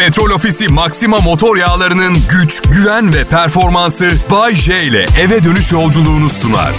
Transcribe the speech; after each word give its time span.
Petrol 0.00 0.30
Ofisi 0.30 0.68
Maxima 0.68 1.16
motor 1.16 1.56
yağlarının 1.56 2.16
güç, 2.30 2.62
güven 2.62 3.14
ve 3.14 3.24
performansı 3.24 4.10
Bay 4.30 4.54
J 4.54 4.82
ile 4.82 5.06
eve 5.20 5.44
dönüş 5.44 5.72
yolculuğunu 5.72 6.30
sunar. 6.30 6.72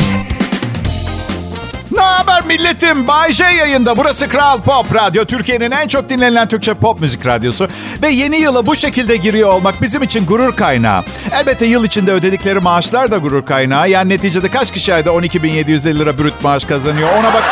Ne 1.92 2.02
haber 2.02 2.46
milletim? 2.46 3.07
Bay 3.07 3.34
J 3.34 3.44
yayında. 3.44 3.97
Burası 3.97 4.28
Kral 4.28 4.62
Pop 4.62 4.96
Radyo. 4.96 5.26
Türkiye'nin 5.26 5.71
en 5.71 5.88
çok 5.88 6.10
dinlenilen 6.10 6.47
Türkçe 6.47 6.73
pop 6.73 7.02
müzik 7.02 7.26
radyosu. 7.26 7.68
Ve 8.02 8.10
yeni 8.10 8.38
yıla 8.38 8.65
bu 8.65 8.76
şekilde 8.76 9.15
giriyor 9.18 9.49
olmak 9.49 9.81
bizim 9.81 10.03
için 10.03 10.25
gurur 10.25 10.55
kaynağı. 10.55 11.03
Elbette 11.31 11.65
yıl 11.65 11.83
içinde 11.83 12.11
ödedikleri 12.11 12.59
maaşlar 12.59 13.11
da 13.11 13.17
gurur 13.17 13.45
kaynağı. 13.45 13.89
Yani 13.89 14.09
neticede 14.09 14.49
kaç 14.51 14.71
kişi 14.71 14.93
ayda 14.93 15.09
12.750 15.09 15.99
lira 15.99 16.17
brüt 16.17 16.43
maaş 16.43 16.65
kazanıyor? 16.65 17.09
Ona 17.09 17.33
bak. 17.33 17.43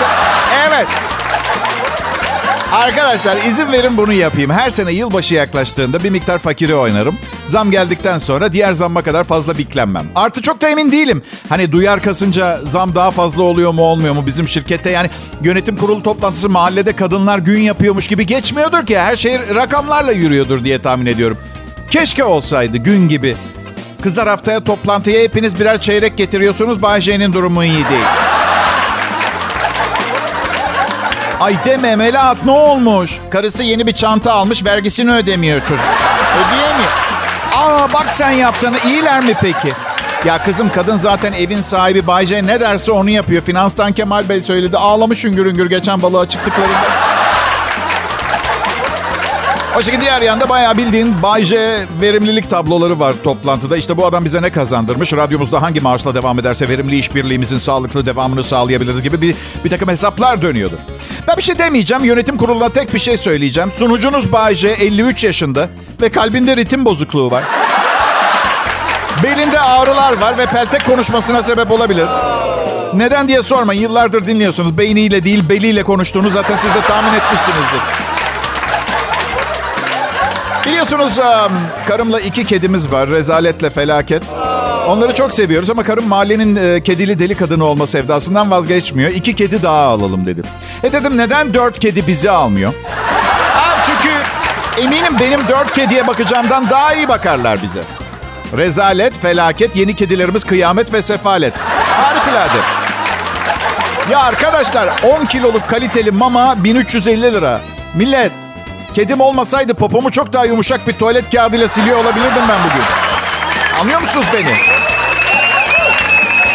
Evet. 0.67 0.88
Arkadaşlar 2.71 3.38
izin 3.38 3.71
verin 3.71 3.97
bunu 3.97 4.13
yapayım. 4.13 4.51
Her 4.51 4.69
sene 4.69 4.91
yılbaşı 4.91 5.33
yaklaştığında 5.33 6.04
bir 6.04 6.09
miktar 6.09 6.39
fakiri 6.39 6.75
oynarım. 6.75 7.18
Zam 7.47 7.71
geldikten 7.71 8.18
sonra 8.18 8.54
diğer 8.54 8.73
zamma 8.73 9.01
kadar 9.01 9.23
fazla 9.23 9.57
biklenmem. 9.57 10.05
Artı 10.15 10.41
çok 10.41 10.61
da 10.61 10.69
emin 10.69 10.91
değilim. 10.91 11.24
Hani 11.50 11.71
duyar 11.71 12.01
kasınca 12.01 12.57
zam 12.57 12.96
daha 12.96 13.11
fazla 13.11 13.43
oluyor 13.43 13.71
mu 13.74 13.82
olmuyor 13.82 14.13
mu 14.13 14.25
bizim 14.25 14.47
şirkette? 14.47 14.89
Yani 14.89 15.10
yönetim 15.43 15.77
kurulu 15.77 16.04
toplantısı 16.04 16.50
mahallede 16.50 16.93
kadınlar 16.96 17.39
gün 17.39 17.61
yapıyormuş 17.61 18.07
gibi 18.07 18.25
geçmiyordur 18.25 18.86
ki. 18.86 18.99
Her 18.99 19.15
şey 19.15 19.39
rakamlarla 19.55 20.11
yürüyordur 20.11 20.63
diye 20.65 20.82
tahmin 20.82 21.05
ediyorum. 21.05 21.38
Keşke 21.89 22.24
olsaydı 22.24 22.77
gün 22.77 23.10
gibi. 23.10 23.38
Kızlar 24.01 24.29
haftaya 24.29 24.63
toplantıya 24.63 25.21
hepiniz 25.21 25.60
birer 25.60 25.82
çeyrek 25.82 26.18
getiriyorsunuz. 26.18 26.82
Bay 26.82 27.01
durumu 27.33 27.63
iyi 27.63 27.74
değil. 27.89 28.29
Ay 31.39 31.57
deme 31.66 31.96
Melahat 31.96 32.45
ne 32.45 32.52
olmuş? 32.52 33.20
Karısı 33.30 33.64
yeni 33.64 33.88
bir 33.88 33.92
çanta 33.92 34.34
almış 34.34 34.66
vergisini 34.66 35.11
ödemiyor 35.11 35.59
çocuk. 35.59 35.84
Ödeyemiyor. 36.36 36.92
Aa 37.58 37.94
bak 37.94 38.06
sen 38.09 38.31
yaptığını 38.31 38.78
iyiler 38.88 39.23
mi 39.23 39.33
peki? 39.41 39.73
Ya 40.25 40.44
kızım 40.44 40.69
kadın 40.69 40.97
zaten 40.97 41.33
evin 41.33 41.61
sahibi 41.61 42.08
Bayce 42.08 42.44
ne 42.47 42.59
derse 42.59 42.91
onu 42.91 43.09
yapıyor. 43.09 43.44
Finanstan 43.44 43.94
Kemal 43.94 44.30
Bey 44.30 44.41
söyledi. 44.41 44.78
Ağlamış 44.78 45.23
hüngür 45.23 45.45
hüngür 45.45 45.69
geçen 45.69 46.02
balığa 46.02 46.28
çıktıklarında. 46.28 46.98
Oysa 49.78 49.92
diğer 50.02 50.22
yanda 50.22 50.50
bayağı 50.50 50.78
bildiğin 50.78 51.23
Bayce 51.23 51.86
verimlilik 52.02 52.50
tabloları 52.50 53.00
var 53.00 53.14
toplantıda. 53.23 53.78
İşte 53.78 53.98
bu 53.98 54.06
adam 54.06 54.25
bize 54.25 54.42
ne 54.42 54.50
kazandırmış? 54.50 55.14
Radyomuzda 55.14 55.62
hangi 55.62 55.81
maaşla 55.81 56.16
devam 56.16 56.39
ederse 56.39 56.70
verimli 56.70 57.00
işbirliğimizin 57.00 57.58
sağlıklı 57.58 58.06
devamını 58.06 58.44
sağlayabiliriz 58.44 59.02
gibi 59.02 59.22
bir, 59.22 59.36
bir 59.64 59.70
takım 59.70 59.90
hesaplar 59.90 60.42
dönüyordu. 60.42 60.80
Ben 61.28 61.38
bir 61.38 61.42
şey 61.42 61.58
demeyeceğim. 61.58 62.03
Yönetim 62.03 62.38
kuruluna 62.38 62.70
tek 62.70 62.94
bir 62.94 63.00
şey 63.00 63.17
söyleyeceğim. 63.17 63.72
Sunucunuz 63.72 64.31
Bayce 64.31 64.67
53 64.67 65.23
yaşında 65.23 65.70
ve 66.02 66.09
kalbinde 66.09 66.58
ritim 66.58 66.86
bozukluğu 66.86 67.31
var. 67.31 67.44
Belinde 69.23 69.59
ağrılar 69.59 70.22
var 70.22 70.38
ve 70.38 70.45
peltek 70.45 70.86
konuşmasına 70.86 71.44
sebep 71.44 71.72
olabilir. 71.72 72.08
Neden 72.94 73.28
diye 73.28 73.44
sormayın. 73.44 73.81
Yıllardır 73.81 74.28
dinliyorsunuz. 74.28 74.78
Beyniyle 74.78 75.23
değil 75.23 75.50
beliyle 75.50 75.84
konuştuğunu 75.84 76.30
zaten 76.30 76.56
siz 76.56 76.70
de 76.75 76.81
tahmin 76.88 77.14
etmişsinizdir. 77.14 78.08
Biliyorsunuz 80.70 81.20
karımla 81.88 82.20
iki 82.20 82.45
kedimiz 82.45 82.92
var. 82.92 83.09
Rezaletle 83.09 83.70
felaket. 83.70 84.23
Onları 84.88 85.16
çok 85.16 85.34
seviyoruz 85.34 85.70
ama 85.70 85.84
karım 85.84 86.08
mahallenin 86.08 86.56
e, 86.56 86.84
kedili 86.84 87.20
deli 87.20 87.36
kadını 87.36 87.66
olma 87.66 87.88
sevdasından 87.88 88.52
vazgeçmiyor. 88.52 89.12
İki 89.12 89.36
kedi 89.36 89.64
daha 89.64 89.81
alalım 89.81 90.25
dedim. 90.25 90.44
E 90.84 90.92
dedim 90.92 91.17
neden 91.17 91.53
dört 91.53 91.80
kedi 91.80 92.08
bizi 92.08 92.31
almıyor? 92.31 92.73
Ha, 93.53 93.84
çünkü 93.86 94.09
eminim 94.81 95.20
benim 95.20 95.40
dört 95.47 95.73
kediye 95.73 96.08
bakacağımdan 96.08 96.70
daha 96.70 96.94
iyi 96.94 97.08
bakarlar 97.08 97.62
bize. 97.62 97.81
Rezalet, 98.58 99.22
felaket, 99.22 99.75
yeni 99.75 99.95
kedilerimiz 99.95 100.44
kıyamet 100.44 100.94
ve 100.94 101.02
sefalet. 101.02 101.59
Harikulade. 101.59 102.58
Ya 104.12 104.19
arkadaşlar 104.19 104.90
10 105.22 105.25
kiloluk 105.25 105.69
kaliteli 105.69 106.12
mama 106.12 106.63
1350 106.63 107.22
lira. 107.22 107.62
Millet 107.96 108.31
kedim 108.94 109.22
olmasaydı 109.22 109.73
popomu 109.73 110.11
çok 110.11 110.33
daha 110.33 110.45
yumuşak 110.45 110.88
bir 110.88 110.94
tuvalet 110.94 111.31
kağıdıyla 111.31 111.67
siliyor 111.67 111.97
olabilirdim 111.97 112.44
ben 112.50 112.59
bugün. 112.63 112.85
Anlıyor 113.81 114.01
musunuz 114.01 114.25
beni? 114.33 114.53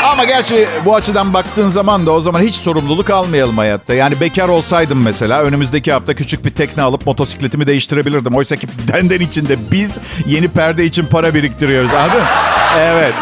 Ama 0.04 0.24
gerçi 0.24 0.68
bu 0.84 0.94
açıdan 0.94 1.34
baktığın 1.34 1.68
zaman 1.68 2.06
da 2.06 2.10
o 2.12 2.20
zaman 2.20 2.42
hiç 2.42 2.54
sorumluluk 2.54 3.10
almayalım 3.10 3.58
hayatta. 3.58 3.94
Yani 3.94 4.20
bekar 4.20 4.48
olsaydım 4.48 5.02
mesela 5.02 5.42
önümüzdeki 5.42 5.92
hafta 5.92 6.14
küçük 6.14 6.44
bir 6.44 6.50
tekne 6.50 6.82
alıp 6.82 7.06
motosikletimi 7.06 7.66
değiştirebilirdim. 7.66 8.34
Oysa 8.34 8.56
ki 8.56 8.66
benden 8.92 9.20
içinde 9.20 9.56
biz 9.72 9.98
yeni 10.26 10.48
perde 10.48 10.84
için 10.84 11.06
para 11.06 11.34
biriktiriyoruz 11.34 11.94
anladın 11.94 12.22
Evet. 12.78 13.14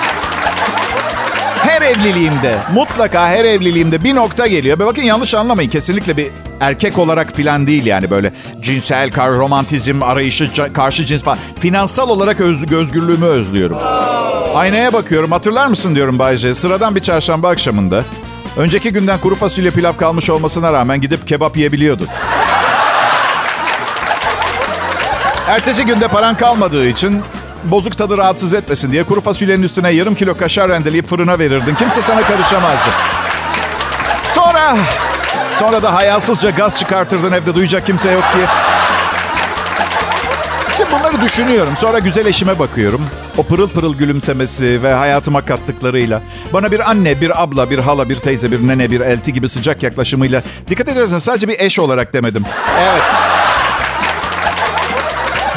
Her 1.83 1.91
evliliğimde, 1.91 2.59
mutlaka 2.75 3.29
her 3.29 3.45
evliliğimde 3.45 4.05
bir 4.05 4.15
nokta 4.15 4.47
geliyor. 4.47 4.79
Ve 4.79 4.87
bakın 4.87 5.03
yanlış 5.03 5.35
anlamayın. 5.35 5.71
Kesinlikle 5.71 6.17
bir 6.17 6.31
erkek 6.61 6.99
olarak 6.99 7.37
filan 7.37 7.67
değil 7.67 7.87
yani 7.87 8.11
böyle 8.11 8.33
cinsel, 8.61 9.11
kar, 9.11 9.33
romantizm, 9.33 10.03
arayışı, 10.03 10.51
karşı 10.73 11.05
cins 11.05 11.23
falan. 11.23 11.39
Finansal 11.61 12.09
olarak 12.09 12.41
öz, 12.41 12.73
özgürlüğümü 12.73 13.25
özlüyorum. 13.25 13.79
Aynaya 14.55 14.93
bakıyorum. 14.93 15.33
Hatırlar 15.33 15.67
mısın 15.67 15.95
diyorum 15.95 16.19
Bayce. 16.19 16.55
Sıradan 16.55 16.95
bir 16.95 17.01
çarşamba 17.01 17.49
akşamında. 17.49 18.05
Önceki 18.57 18.93
günden 18.93 19.21
kuru 19.21 19.35
fasulye 19.35 19.71
pilav 19.71 19.97
kalmış 19.97 20.31
olmasına 20.31 20.73
rağmen 20.73 21.01
gidip 21.01 21.29
kebap 21.29 21.57
yiyebiliyordun. 21.57 22.09
Ertesi 25.49 25.85
günde 25.85 26.09
paran 26.09 26.37
kalmadığı 26.37 26.89
için 26.89 27.23
bozuk 27.65 27.99
tadı 27.99 28.19
rahatsız 28.19 28.55
etmesin 28.55 28.93
diye 28.93 29.05
kuru 29.05 29.21
fasulyenin 29.21 29.63
üstüne 29.63 29.91
yarım 29.91 30.15
kilo 30.15 30.37
kaşar 30.37 30.69
rendeleyip 30.69 31.09
fırına 31.09 31.39
verirdin. 31.39 31.75
Kimse 31.75 32.03
sana 32.03 32.23
karışamazdı. 32.23 32.91
Sonra, 34.29 34.77
sonra 35.53 35.83
da 35.83 35.95
hayasızca 35.95 36.51
gaz 36.51 36.79
çıkartırdın 36.79 37.33
evde 37.33 37.55
duyacak 37.55 37.87
kimse 37.87 38.11
yok 38.11 38.25
diye. 38.37 38.47
Şimdi 40.77 40.91
bunları 40.93 41.21
düşünüyorum. 41.21 41.77
Sonra 41.77 41.99
güzel 41.99 42.27
eşime 42.27 42.59
bakıyorum. 42.59 43.07
O 43.37 43.43
pırıl 43.43 43.69
pırıl 43.69 43.95
gülümsemesi 43.95 44.83
ve 44.83 44.95
hayatıma 44.95 45.45
kattıklarıyla. 45.45 46.23
Bana 46.53 46.73
bir 46.73 46.91
anne, 46.91 47.21
bir 47.21 47.43
abla, 47.43 47.71
bir 47.71 47.79
hala, 47.79 48.09
bir 48.09 48.17
teyze, 48.17 48.51
bir 48.51 48.69
nene, 48.69 48.91
bir 48.91 49.01
elti 49.01 49.33
gibi 49.33 49.49
sıcak 49.49 49.83
yaklaşımıyla. 49.83 50.43
Dikkat 50.69 50.89
ediyorsan 50.89 51.19
sadece 51.19 51.49
bir 51.49 51.61
eş 51.61 51.79
olarak 51.79 52.13
demedim. 52.13 52.45
Evet. 52.81 53.03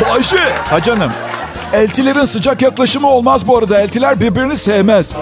Bayşe. 0.09 0.53
Ha 0.69 0.83
canım. 0.83 1.11
Eltilerin 1.73 2.25
sıcak 2.25 2.61
yaklaşımı 2.61 3.09
olmaz 3.09 3.47
bu 3.47 3.57
arada. 3.57 3.81
Eltiler 3.81 4.19
birbirini 4.19 4.55
sevmez. 4.55 5.13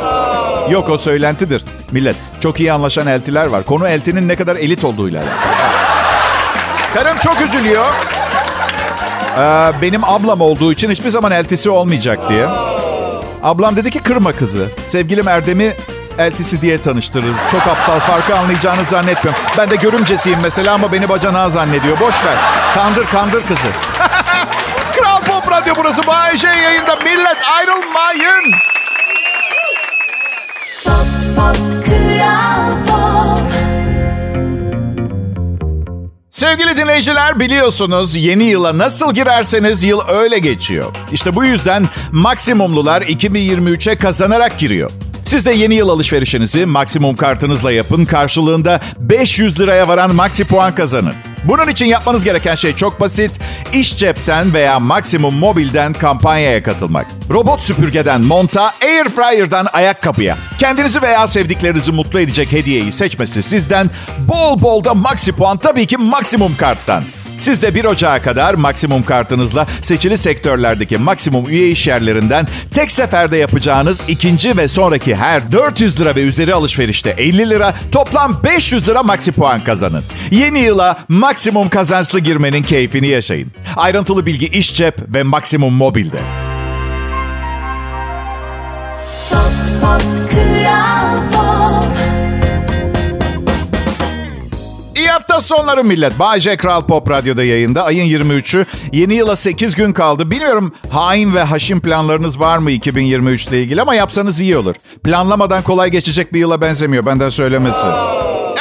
Yok 0.69 0.89
o 0.89 0.97
söylentidir. 0.97 1.65
Millet 1.91 2.15
çok 2.39 2.59
iyi 2.59 2.73
anlaşan 2.73 3.07
eltiler 3.07 3.45
var. 3.45 3.63
Konu 3.63 3.87
eltinin 3.87 4.27
ne 4.27 4.35
kadar 4.35 4.55
elit 4.55 4.83
olduğuyla. 4.83 5.23
Karım 6.93 7.17
çok 7.17 7.41
üzülüyor. 7.41 7.85
Ee, 9.37 9.71
benim 9.81 10.03
ablam 10.03 10.41
olduğu 10.41 10.73
için 10.73 10.91
hiçbir 10.91 11.09
zaman 11.09 11.31
eltisi 11.31 11.69
olmayacak 11.69 12.29
diye. 12.29 12.47
Ablam 13.43 13.75
dedi 13.75 13.91
ki 13.91 13.99
kırma 13.99 14.33
kızı. 14.33 14.67
Sevgilim 14.85 15.27
Erdem'i 15.27 15.73
eltisi 16.19 16.61
diye 16.61 16.81
tanıştırırız. 16.81 17.37
Çok 17.51 17.61
aptal 17.67 17.99
farkı 17.99 18.35
anlayacağını 18.35 18.83
zannetmiyorum. 18.83 19.41
Ben 19.57 19.69
de 19.69 19.75
görümcesiyim 19.75 20.39
mesela 20.43 20.73
ama 20.73 20.91
beni 20.91 21.09
bacanağı 21.09 21.51
zannediyor. 21.51 21.99
Boş 21.99 22.25
ver. 22.25 22.35
Kandır 22.75 23.05
kandır 23.05 23.43
kızı. 23.43 23.67
Radyo 25.53 25.73
burası. 25.77 26.07
Bayşe 26.07 26.47
yayında. 26.47 26.95
Millet 26.95 27.37
ayrılmayın. 27.57 28.51
Pop, 30.83 31.07
pop, 31.35 31.85
Kral 31.85 32.85
Pop. 32.87 33.51
Sevgili 36.31 36.77
dinleyiciler 36.77 37.39
biliyorsunuz 37.39 38.15
yeni 38.15 38.43
yıla 38.43 38.77
nasıl 38.77 39.13
girerseniz 39.13 39.83
yıl 39.83 39.99
öyle 40.07 40.39
geçiyor. 40.39 40.95
İşte 41.11 41.35
bu 41.35 41.45
yüzden 41.45 41.89
maksimumlular 42.11 43.01
2023'e 43.01 43.95
kazanarak 43.95 44.59
giriyor. 44.59 44.91
Siz 45.25 45.45
de 45.45 45.51
yeni 45.51 45.75
yıl 45.75 45.89
alışverişinizi 45.89 46.65
maksimum 46.65 47.15
kartınızla 47.15 47.71
yapın. 47.71 48.05
Karşılığında 48.05 48.79
500 48.99 49.59
liraya 49.59 49.87
varan 49.87 50.15
maksi 50.15 50.45
puan 50.45 50.75
kazanın. 50.75 51.32
Bunun 51.43 51.67
için 51.67 51.85
yapmanız 51.85 52.23
gereken 52.23 52.55
şey 52.55 52.75
çok 52.75 52.99
basit. 52.99 53.31
İş 53.73 53.97
cepten 53.97 54.53
veya 54.53 54.79
maksimum 54.79 55.35
mobilden 55.35 55.93
kampanyaya 55.93 56.63
katılmak. 56.63 57.07
Robot 57.29 57.61
süpürgeden 57.61 58.21
monta, 58.21 58.63
air 58.63 59.09
fryer'dan 59.09 59.67
ayakkabıya. 59.73 60.37
Kendinizi 60.59 61.01
veya 61.01 61.27
sevdiklerinizi 61.27 61.91
mutlu 61.91 62.19
edecek 62.19 62.51
hediyeyi 62.51 62.91
seçmesi 62.91 63.43
sizden. 63.43 63.89
Bol 64.19 64.61
bol 64.61 64.83
da 64.83 64.93
maksi 64.93 65.31
puan 65.31 65.57
tabii 65.57 65.85
ki 65.85 65.97
maksimum 65.97 66.57
karttan. 66.57 67.03
Siz 67.43 67.61
de 67.61 67.75
1 67.75 67.85
Ocağı 67.85 68.21
kadar 68.21 68.53
maksimum 68.53 69.03
kartınızla 69.03 69.67
seçili 69.81 70.17
sektörlerdeki 70.17 70.97
maksimum 70.97 71.49
üye 71.49 71.69
iş 71.69 71.87
yerlerinden 71.87 72.47
tek 72.73 72.91
seferde 72.91 73.37
yapacağınız 73.37 74.01
ikinci 74.07 74.57
ve 74.57 74.67
sonraki 74.67 75.15
her 75.15 75.51
400 75.51 76.01
lira 76.01 76.15
ve 76.15 76.21
üzeri 76.21 76.53
alışverişte 76.53 77.09
50 77.09 77.49
lira 77.49 77.73
toplam 77.91 78.41
500 78.43 78.87
lira 78.87 79.03
maksi 79.03 79.31
puan 79.31 79.63
kazanın. 79.63 80.03
Yeni 80.31 80.59
yıla 80.59 80.97
maksimum 81.07 81.69
kazançlı 81.69 82.19
girmenin 82.19 82.63
keyfini 82.63 83.07
yaşayın. 83.07 83.51
Ayrıntılı 83.75 84.25
bilgi 84.25 84.47
iş 84.47 84.75
cep 84.75 85.13
ve 85.13 85.23
maksimum 85.23 85.73
mobilde. 85.73 86.42
Sonları 95.43 95.83
millet. 95.83 96.19
Bay 96.19 96.39
J. 96.39 96.57
Kral 96.57 96.81
Pop 96.85 97.09
Radyo'da 97.09 97.43
yayında. 97.43 97.83
Ayın 97.83 98.05
23'ü. 98.29 98.65
Yeni 98.91 99.13
yıla 99.15 99.35
8 99.35 99.75
gün 99.75 99.93
kaldı. 99.93 100.31
Bilmiyorum 100.31 100.73
hain 100.91 101.35
ve 101.35 101.43
haşin 101.43 101.79
planlarınız 101.79 102.39
var 102.39 102.57
mı 102.57 102.71
2023 102.71 103.47
ile 103.47 103.61
ilgili 103.63 103.81
ama 103.81 103.95
yapsanız 103.95 104.39
iyi 104.39 104.57
olur. 104.57 104.75
Planlamadan 105.03 105.63
kolay 105.63 105.89
geçecek 105.91 106.33
bir 106.33 106.39
yıla 106.39 106.61
benzemiyor 106.61 107.05
benden 107.05 107.29
söylemesi. 107.29 107.87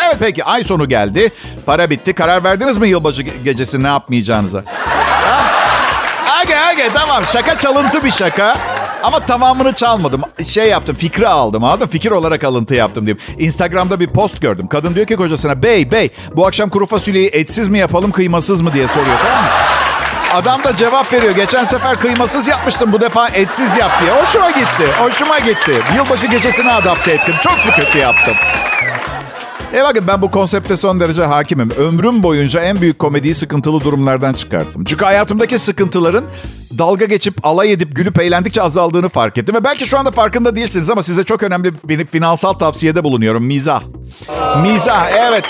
Evet 0.06 0.16
peki 0.20 0.44
ay 0.44 0.64
sonu 0.64 0.88
geldi. 0.88 1.32
Para 1.66 1.90
bitti. 1.90 2.12
Karar 2.12 2.44
verdiniz 2.44 2.76
mi 2.78 2.88
yılbaşı 2.88 3.22
ge- 3.22 3.42
gecesi 3.44 3.82
ne 3.82 3.86
yapmayacağınıza? 3.86 4.62
Ha? 4.66 5.44
Age 6.42 6.56
age 6.56 6.88
tamam 6.94 7.22
şaka 7.32 7.58
çalıntı 7.58 8.04
bir 8.04 8.10
şaka. 8.10 8.58
Ama 9.02 9.26
tamamını 9.26 9.72
çalmadım. 9.74 10.22
Şey 10.46 10.68
yaptım, 10.68 10.96
fikri 10.96 11.28
aldım. 11.28 11.64
Anladın? 11.64 11.86
Fikir 11.86 12.10
olarak 12.10 12.44
alıntı 12.44 12.74
yaptım 12.74 13.06
diyeyim. 13.06 13.22
Instagram'da 13.38 14.00
bir 14.00 14.06
post 14.08 14.40
gördüm. 14.42 14.66
Kadın 14.68 14.94
diyor 14.94 15.06
ki 15.06 15.16
kocasına, 15.16 15.62
bey 15.62 15.90
bey 15.92 16.10
bu 16.36 16.46
akşam 16.46 16.70
kuru 16.70 16.86
fasulyeyi 16.86 17.28
etsiz 17.28 17.68
mi 17.68 17.78
yapalım 17.78 18.10
kıymasız 18.12 18.60
mı 18.60 18.72
diye 18.74 18.88
soruyor 18.88 19.16
tamam 19.22 19.42
mı? 19.44 19.48
Adam 20.34 20.64
da 20.64 20.76
cevap 20.76 21.12
veriyor. 21.12 21.34
Geçen 21.36 21.64
sefer 21.64 21.96
kıymasız 21.96 22.48
yapmıştım. 22.48 22.92
Bu 22.92 23.00
defa 23.00 23.28
etsiz 23.28 23.76
yap 23.76 23.90
diye. 24.02 24.22
Hoşuma 24.22 24.50
gitti. 24.50 24.86
Hoşuma 24.98 25.38
gitti. 25.38 25.72
Yılbaşı 25.96 26.26
gecesini 26.26 26.72
adapte 26.72 27.12
ettim. 27.12 27.34
Çok 27.40 27.56
mu 27.66 27.72
kötü 27.76 27.98
yaptım? 27.98 28.34
E 29.74 29.84
bakın 29.84 30.04
ben 30.08 30.22
bu 30.22 30.30
konsepte 30.30 30.76
son 30.76 31.00
derece 31.00 31.24
hakimim. 31.24 31.70
Ömrüm 31.70 32.22
boyunca 32.22 32.60
en 32.60 32.80
büyük 32.80 32.98
komediyi 32.98 33.34
sıkıntılı 33.34 33.80
durumlardan 33.80 34.32
çıkarttım. 34.32 34.84
Çünkü 34.84 35.04
hayatımdaki 35.04 35.58
sıkıntıların 35.58 36.24
dalga 36.78 37.04
geçip 37.04 37.46
alay 37.46 37.72
edip 37.72 37.96
gülüp 37.96 38.20
eğlendikçe 38.20 38.62
azaldığını 38.62 39.08
fark 39.08 39.38
ettim. 39.38 39.54
Ve 39.54 39.64
belki 39.64 39.86
şu 39.86 39.98
anda 39.98 40.10
farkında 40.10 40.56
değilsiniz 40.56 40.90
ama 40.90 41.02
size 41.02 41.24
çok 41.24 41.42
önemli 41.42 41.72
bir 41.84 42.06
finansal 42.06 42.52
tavsiyede 42.52 43.04
bulunuyorum. 43.04 43.44
Mizah. 43.44 43.82
Mizah 44.62 45.10
evet. 45.10 45.44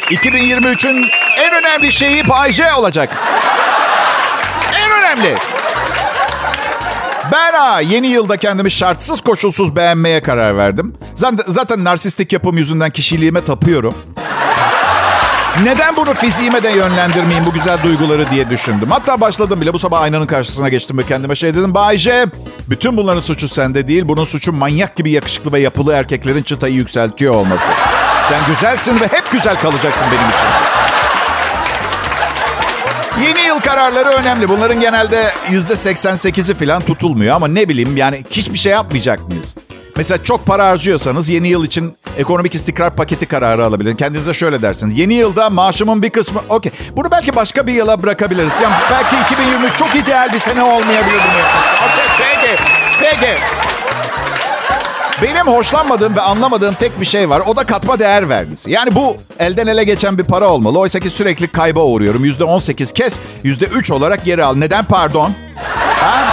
2023'ün 0.00 1.06
en 1.38 1.54
önemli 1.54 1.92
şeyi 1.92 2.28
Bay 2.28 2.52
J 2.52 2.72
olacak. 2.72 3.16
En 4.84 4.90
önemli. 5.00 5.53
Ben 7.32 7.52
ha 7.52 7.80
yeni 7.80 8.06
yılda 8.06 8.36
kendimi 8.36 8.70
şartsız 8.70 9.20
koşulsuz 9.20 9.76
beğenmeye 9.76 10.22
karar 10.22 10.56
verdim. 10.56 10.94
Zaten, 11.14 11.44
zaten 11.46 11.84
narsistik 11.84 12.32
yapım 12.32 12.58
yüzünden 12.58 12.90
kişiliğime 12.90 13.44
tapıyorum. 13.44 13.94
Neden 15.62 15.96
bunu 15.96 16.14
fiziğime 16.14 16.62
de 16.62 16.70
yönlendirmeyeyim 16.70 17.46
bu 17.46 17.52
güzel 17.52 17.82
duyguları 17.82 18.30
diye 18.30 18.50
düşündüm. 18.50 18.90
Hatta 18.90 19.20
başladım 19.20 19.60
bile 19.60 19.72
bu 19.72 19.78
sabah 19.78 20.00
aynanın 20.00 20.26
karşısına 20.26 20.68
geçtim 20.68 20.98
ve 20.98 21.02
kendime 21.06 21.34
şey 21.34 21.54
dedim. 21.54 21.74
Bayce 21.74 22.26
bütün 22.70 22.96
bunların 22.96 23.20
suçu 23.20 23.48
sende 23.48 23.88
değil. 23.88 24.08
Bunun 24.08 24.24
suçu 24.24 24.52
manyak 24.52 24.96
gibi 24.96 25.10
yakışıklı 25.10 25.52
ve 25.52 25.60
yapılı 25.60 25.92
erkeklerin 25.92 26.42
çıtayı 26.42 26.74
yükseltiyor 26.74 27.34
olması. 27.34 27.72
Sen 28.28 28.40
güzelsin 28.46 29.00
ve 29.00 29.04
hep 29.04 29.32
güzel 29.32 29.60
kalacaksın 29.60 30.06
benim 30.12 30.28
için. 30.28 30.46
Yeni 33.22 33.46
yıl 33.46 33.60
kararları 33.60 34.08
önemli. 34.08 34.48
Bunların 34.48 34.80
genelde 34.80 35.32
yüzde 35.50 35.72
88'i 35.72 36.54
falan 36.54 36.82
tutulmuyor 36.82 37.36
ama 37.36 37.48
ne 37.48 37.68
bileyim 37.68 37.96
yani 37.96 38.24
hiçbir 38.30 38.58
şey 38.58 38.72
yapmayacak 38.72 39.28
mıyız? 39.28 39.54
Mesela 39.96 40.24
çok 40.24 40.46
para 40.46 40.66
harcıyorsanız 40.66 41.28
yeni 41.28 41.48
yıl 41.48 41.64
için 41.64 41.96
ekonomik 42.18 42.54
istikrar 42.54 42.96
paketi 42.96 43.26
kararı 43.26 43.64
alabilirsiniz. 43.64 43.98
Kendinize 43.98 44.34
şöyle 44.34 44.62
dersiniz. 44.62 44.98
Yeni 44.98 45.14
yılda 45.14 45.50
maaşımın 45.50 46.02
bir 46.02 46.10
kısmı... 46.10 46.40
Okey. 46.48 46.72
Bunu 46.96 47.10
belki 47.10 47.36
başka 47.36 47.66
bir 47.66 47.72
yıla 47.72 48.02
bırakabiliriz. 48.02 48.52
Yani 48.62 48.74
belki 48.90 49.16
2023 49.34 49.76
çok 49.78 49.94
ideal 49.94 50.32
bir 50.32 50.38
sene 50.38 50.62
olmayabilir. 50.62 51.16
Okey. 51.16 52.04
Peki. 52.18 52.62
Peki. 53.00 53.73
Benim 55.22 55.46
hoşlanmadığım 55.46 56.16
ve 56.16 56.20
anlamadığım 56.20 56.74
tek 56.74 57.00
bir 57.00 57.04
şey 57.06 57.30
var. 57.30 57.42
O 57.46 57.56
da 57.56 57.64
katma 57.64 57.98
değer 57.98 58.28
vergisi. 58.28 58.70
Yani 58.70 58.94
bu 58.94 59.16
elden 59.38 59.66
ele 59.66 59.84
geçen 59.84 60.18
bir 60.18 60.24
para 60.24 60.48
olmalı. 60.48 60.78
Oysa 60.78 61.00
ki 61.00 61.10
sürekli 61.10 61.48
kayba 61.48 61.80
uğruyorum. 61.80 62.24
Yüzde 62.24 62.44
18 62.44 62.92
kes, 62.92 63.18
yüzde 63.42 63.64
3 63.64 63.90
olarak 63.90 64.24
geri 64.24 64.44
al. 64.44 64.54
Neden 64.56 64.84
pardon? 64.84 65.32
Ha? 66.00 66.24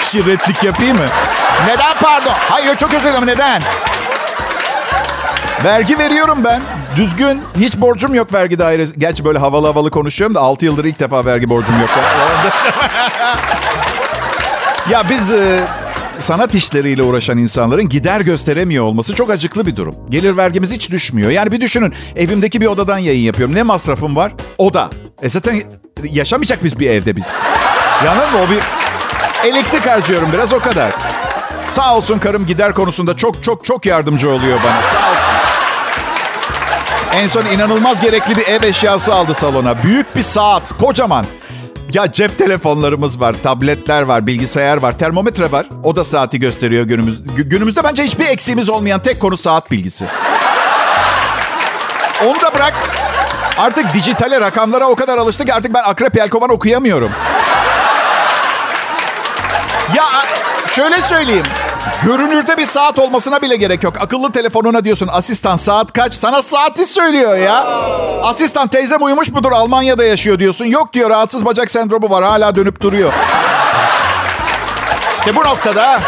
Şirretlik 0.00 0.64
yapayım 0.64 0.96
mı? 0.96 1.06
Neden 1.66 1.94
pardon? 2.02 2.34
Hayır 2.50 2.76
çok 2.76 2.94
özür 2.94 3.08
dilerim. 3.08 3.26
Neden? 3.26 3.62
Vergi 5.64 5.98
veriyorum 5.98 6.44
ben. 6.44 6.62
Düzgün. 6.96 7.42
Hiç 7.58 7.76
borcum 7.76 8.14
yok 8.14 8.32
vergi 8.32 8.58
dairesi. 8.58 8.92
Gerçi 8.98 9.24
böyle 9.24 9.38
havalı 9.38 9.66
havalı 9.66 9.90
konuşuyorum 9.90 10.34
da 10.34 10.40
6 10.40 10.64
yıldır 10.64 10.84
ilk 10.84 11.00
defa 11.00 11.24
vergi 11.24 11.50
borcum 11.50 11.80
yok. 11.80 11.90
ya 14.90 15.02
biz 15.10 15.32
e, 15.32 15.60
sanat 16.20 16.54
işleriyle 16.54 17.02
uğraşan 17.02 17.38
insanların 17.38 17.88
gider 17.88 18.20
gösteremiyor 18.20 18.84
olması 18.84 19.14
çok 19.14 19.30
acıklı 19.30 19.66
bir 19.66 19.76
durum. 19.76 19.94
Gelir 20.10 20.36
vergimiz 20.36 20.72
hiç 20.72 20.90
düşmüyor. 20.90 21.30
Yani 21.30 21.52
bir 21.52 21.60
düşünün 21.60 21.92
evimdeki 22.16 22.60
bir 22.60 22.66
odadan 22.66 22.98
yayın 22.98 23.24
yapıyorum. 23.24 23.54
Ne 23.54 23.62
masrafım 23.62 24.16
var? 24.16 24.32
Oda. 24.58 24.90
E 25.22 25.28
zaten 25.28 25.62
yaşamayacak 26.12 26.64
biz 26.64 26.80
bir 26.80 26.90
evde 26.90 27.16
biz. 27.16 27.36
Mı 28.04 28.38
o 28.46 28.50
bir... 28.50 28.58
Elektrik 29.48 29.86
harcıyorum 29.86 30.28
biraz 30.32 30.52
o 30.52 30.58
kadar. 30.58 30.92
Sağ 31.70 31.96
olsun 31.96 32.18
karım 32.18 32.46
gider 32.46 32.72
konusunda 32.72 33.16
çok 33.16 33.44
çok 33.44 33.64
çok 33.64 33.86
yardımcı 33.86 34.30
oluyor 34.30 34.58
bana. 34.64 34.82
Sağ 34.82 35.10
olsun. 35.10 35.38
En 37.12 37.28
son 37.28 37.46
inanılmaz 37.46 38.00
gerekli 38.00 38.36
bir 38.36 38.46
ev 38.48 38.62
eşyası 38.62 39.14
aldı 39.14 39.34
salona. 39.34 39.82
Büyük 39.82 40.16
bir 40.16 40.22
saat, 40.22 40.72
kocaman. 40.72 41.26
Ya 41.92 42.12
cep 42.12 42.38
telefonlarımız 42.38 43.20
var, 43.20 43.34
tabletler 43.42 44.02
var, 44.02 44.26
bilgisayar 44.26 44.76
var, 44.76 44.98
termometre 44.98 45.52
var. 45.52 45.66
O 45.84 45.96
da 45.96 46.04
saati 46.04 46.38
gösteriyor 46.40 46.84
günümüz. 46.84 47.20
Gü- 47.20 47.42
Günümüzde 47.48 47.84
bence 47.84 48.02
hiçbir 48.02 48.26
eksiğimiz 48.26 48.68
olmayan 48.68 49.00
tek 49.02 49.20
konu 49.20 49.36
saat 49.36 49.70
bilgisi. 49.70 50.06
Onu 52.26 52.40
da 52.40 52.54
bırak. 52.54 52.74
Artık 53.58 53.94
dijitale, 53.94 54.40
rakamlara 54.40 54.86
o 54.88 54.94
kadar 54.94 55.18
alıştık 55.18 55.46
ki 55.46 55.54
artık 55.54 55.74
ben 55.74 55.82
Akrep 55.82 56.16
Yelkovan 56.16 56.50
okuyamıyorum. 56.50 57.10
Ya 59.96 60.04
şöyle 60.74 61.00
söyleyeyim. 61.02 61.46
Görünürde 62.04 62.56
bir 62.56 62.66
saat 62.66 62.98
olmasına 62.98 63.42
bile 63.42 63.56
gerek 63.56 63.82
yok. 63.82 63.94
Akıllı 64.00 64.32
telefonuna 64.32 64.84
diyorsun 64.84 65.08
asistan 65.12 65.56
saat 65.56 65.92
kaç? 65.92 66.14
Sana 66.14 66.42
saati 66.42 66.84
söylüyor 66.84 67.36
ya. 67.36 67.64
Asistan 68.22 68.68
teyzem 68.68 69.02
uyumuş 69.02 69.32
mudur 69.32 69.52
Almanya'da 69.52 70.04
yaşıyor 70.04 70.38
diyorsun. 70.38 70.64
Yok 70.64 70.92
diyor 70.92 71.10
rahatsız 71.10 71.44
bacak 71.44 71.70
sendromu 71.70 72.10
var 72.10 72.24
hala 72.24 72.56
dönüp 72.56 72.80
duruyor. 72.80 73.12
İşte 75.18 75.36
bu 75.36 75.40
noktada 75.40 76.00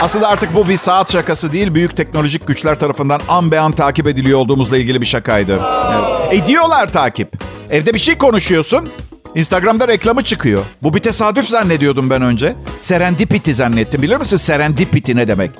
aslında 0.00 0.28
artık 0.28 0.54
bu 0.54 0.68
bir 0.68 0.76
saat 0.76 1.12
şakası 1.12 1.52
değil. 1.52 1.74
Büyük 1.74 1.96
teknolojik 1.96 2.46
güçler 2.46 2.78
tarafından 2.78 3.20
an 3.28 3.50
be 3.50 3.60
an 3.60 3.72
takip 3.72 4.06
ediliyor 4.06 4.38
olduğumuzla 4.38 4.76
ilgili 4.76 5.00
bir 5.00 5.06
şakaydı. 5.06 5.60
Evet. 5.92 6.42
Ediyorlar 6.42 6.92
takip. 6.92 7.32
Evde 7.70 7.94
bir 7.94 7.98
şey 7.98 8.18
konuşuyorsun. 8.18 8.92
Instagram'da 9.34 9.88
reklamı 9.88 10.24
çıkıyor. 10.24 10.64
Bu 10.82 10.94
bir 10.94 11.00
tesadüf 11.00 11.48
zannediyordum 11.48 12.10
ben 12.10 12.22
önce. 12.22 12.56
Serendipity 12.80 13.52
zannettim. 13.52 14.02
Bilir 14.02 14.16
misin 14.16 14.36
serendipity 14.36 15.14
ne 15.14 15.28
demek? 15.28 15.50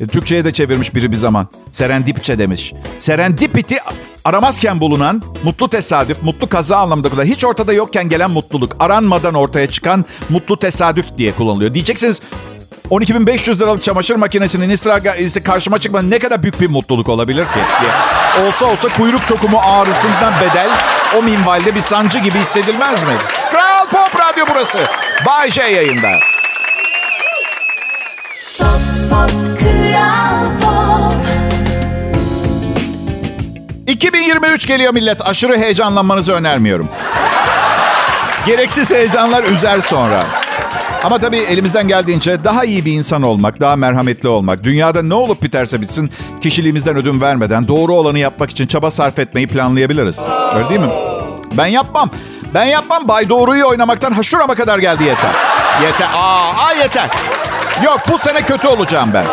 E, 0.00 0.06
Türkçe'ye 0.06 0.44
de 0.44 0.52
çevirmiş 0.52 0.94
biri 0.94 1.12
bir 1.12 1.16
zaman. 1.16 1.48
Serendipçe 1.72 2.38
demiş. 2.38 2.72
Serendipity 2.98 3.74
aramazken 4.24 4.80
bulunan 4.80 5.22
mutlu 5.44 5.70
tesadüf, 5.70 6.22
mutlu 6.22 6.48
kaza 6.48 6.76
anlamında. 6.76 7.24
Hiç 7.24 7.44
ortada 7.44 7.72
yokken 7.72 8.08
gelen 8.08 8.30
mutluluk. 8.30 8.76
Aranmadan 8.80 9.34
ortaya 9.34 9.70
çıkan 9.70 10.04
mutlu 10.28 10.58
tesadüf 10.58 11.06
diye 11.18 11.32
kullanılıyor. 11.32 11.74
Diyeceksiniz 11.74 12.20
12.500 12.90 13.58
liralık 13.58 13.82
çamaşır 13.82 14.16
makinesinin 14.16 14.70
Instagram 14.70 15.14
işte 15.18 15.42
karşıma 15.42 15.78
çıkması 15.78 16.10
ne 16.10 16.18
kadar 16.18 16.42
büyük 16.42 16.60
bir 16.60 16.70
mutluluk 16.70 17.08
olabilir 17.08 17.44
ki? 17.44 17.58
Olsa 18.46 18.66
olsa 18.66 18.88
kuyruk 18.88 19.24
sokumu 19.24 19.58
ağrısından 19.58 20.34
bedel 20.40 20.70
o 21.18 21.22
minvalde 21.22 21.74
bir 21.74 21.80
sancı 21.80 22.18
gibi 22.18 22.38
hissedilmez 22.38 23.02
mi? 23.02 23.12
Kral 23.50 23.86
Pop 23.86 24.20
Radyo 24.20 24.44
burası. 24.50 24.78
Bay 25.26 25.50
J 25.50 25.62
yayında. 25.62 26.18
Pop 28.58 28.80
Pop 29.10 29.30
Kral 29.58 30.46
Pop 30.60 31.12
2023 33.86 34.66
geliyor 34.66 34.94
millet. 34.94 35.26
Aşırı 35.26 35.58
heyecanlanmanızı 35.58 36.32
önermiyorum. 36.32 36.88
Gereksiz 38.46 38.90
heyecanlar 38.90 39.44
üzer 39.44 39.80
sonra. 39.80 40.24
Ama 41.04 41.18
tabii 41.18 41.36
elimizden 41.36 41.88
geldiğince 41.88 42.44
daha 42.44 42.64
iyi 42.64 42.84
bir 42.84 42.92
insan 42.92 43.22
olmak, 43.22 43.60
daha 43.60 43.76
merhametli 43.76 44.28
olmak, 44.28 44.64
dünyada 44.64 45.02
ne 45.02 45.14
olup 45.14 45.42
biterse 45.42 45.80
bitsin 45.80 46.10
kişiliğimizden 46.40 46.96
ödün 46.96 47.20
vermeden 47.20 47.68
doğru 47.68 47.94
olanı 47.94 48.18
yapmak 48.18 48.50
için 48.50 48.66
çaba 48.66 48.90
sarf 48.90 49.18
etmeyi 49.18 49.46
planlayabiliriz. 49.46 50.20
Öyle 50.54 50.68
değil 50.68 50.80
mi? 50.80 50.90
Ben 51.52 51.66
yapmam. 51.66 52.10
Ben 52.54 52.64
yapmam. 52.64 53.08
Bay 53.08 53.28
Doğru'yu 53.28 53.66
oynamaktan 53.66 54.12
haşurama 54.12 54.54
kadar 54.54 54.78
geldi 54.78 55.04
yeter. 55.04 55.30
Yeter. 55.82 56.08
Aa, 56.14 56.66
aa 56.66 56.72
yeter. 56.72 57.10
Yok 57.84 58.00
bu 58.12 58.18
sene 58.18 58.42
kötü 58.42 58.68
olacağım 58.68 59.10
ben. 59.14 59.26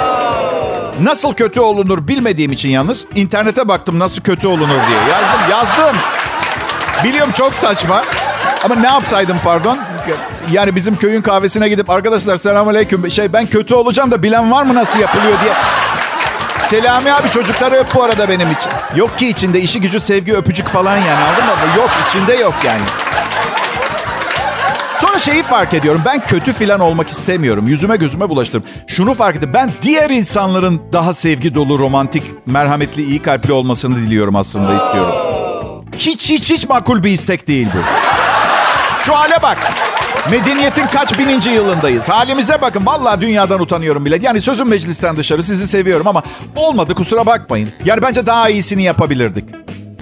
Nasıl 1.02 1.34
kötü 1.34 1.60
olunur 1.60 2.08
bilmediğim 2.08 2.52
için 2.52 2.70
yalnız 2.70 3.06
internete 3.16 3.68
baktım 3.68 4.00
nasıl 4.00 4.22
kötü 4.22 4.48
olunur 4.48 4.68
diye. 4.88 5.00
Yazdım 5.10 5.52
yazdım. 5.52 5.98
Biliyorum 7.04 7.32
çok 7.32 7.56
saçma. 7.56 8.02
Ama 8.66 8.76
ne 8.76 8.88
yapsaydım 8.88 9.38
pardon? 9.44 9.78
Yani 10.52 10.76
bizim 10.76 10.96
köyün 10.96 11.22
kahvesine 11.22 11.70
gidip 11.70 11.90
arkadaşlar 11.90 12.38
selamünaleyküm 12.38 13.12
şey 13.12 13.34
ben 13.34 13.46
kötü 13.46 13.76
olacağım 13.76 14.12
da 14.12 14.24
bilen 14.24 14.52
var 14.52 14.64
mı 14.64 14.76
nasıl 14.76 15.00
yapılıyor 15.00 15.38
diye. 15.44 15.54
Selami 16.68 17.14
abi 17.14 17.30
çocukları 17.30 17.76
öp 17.76 17.96
bu 17.96 18.04
arada 18.04 18.30
benim 18.30 18.52
için. 18.52 18.72
Yok 18.96 19.18
ki 19.18 19.28
içinde 19.28 19.62
işi 19.62 19.82
gücü 19.82 20.00
sevgi 20.00 20.34
öpücük 20.34 20.68
falan 20.68 20.98
yani 20.98 21.24
anladın 21.24 21.46
mı? 21.46 21.52
Yok 21.78 21.90
içinde 22.08 22.34
yok 22.34 22.54
yani. 22.66 22.82
Sonra 24.98 25.20
şeyi 25.20 25.44
fark 25.44 25.74
ediyorum. 25.74 26.02
Ben 26.06 26.26
kötü 26.26 26.54
filan 26.54 26.80
olmak 26.80 27.10
istemiyorum. 27.10 27.68
Yüzüme 27.68 27.96
gözüme 27.96 28.30
bulaştırdım. 28.30 28.70
Şunu 28.88 29.14
fark 29.14 29.36
ettim. 29.36 29.52
Ben 29.54 29.72
diğer 29.82 30.10
insanların 30.10 30.82
daha 30.94 31.14
sevgi 31.14 31.56
dolu, 31.56 31.80
romantik, 31.80 32.24
merhametli, 32.46 33.04
iyi 33.04 33.22
kalpli 33.22 33.54
olmasını 33.54 33.98
diliyorum 33.98 34.36
aslında 34.36 34.74
istiyorum. 34.74 35.16
Hiç 35.98 36.30
hiç 36.30 36.52
hiç 36.52 36.70
makul 36.70 37.04
bir 37.04 37.10
istek 37.10 37.48
değil 37.48 37.68
bu. 37.74 37.80
Şu 39.06 39.16
hale 39.16 39.42
bak. 39.42 39.58
Medeniyetin 40.32 40.88
kaç 40.88 41.20
bininci 41.20 41.50
yılındayız. 41.50 42.10
Halimize 42.10 42.62
bakın. 42.62 42.86
Vallahi 42.86 43.22
dünyadan 43.22 43.60
utanıyorum 43.62 44.06
bile. 44.06 44.18
Yani 44.22 44.42
sözüm 44.42 44.68
meclisten 44.68 45.18
dışarı 45.18 45.44
sizi 45.44 45.68
seviyorum 45.68 46.08
ama 46.08 46.24
olmadı 46.56 46.96
kusura 46.96 47.26
bakmayın. 47.26 47.70
Yani 47.86 48.02
bence 48.02 48.26
daha 48.26 48.50
iyisini 48.50 48.84
yapabilirdik. 48.84 49.46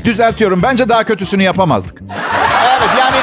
Düzeltiyorum. 0.06 0.64
Bence 0.64 0.90
daha 0.90 1.04
kötüsünü 1.04 1.44
yapamazdık. 1.44 2.02
Evet 2.78 2.90
yani... 3.00 3.16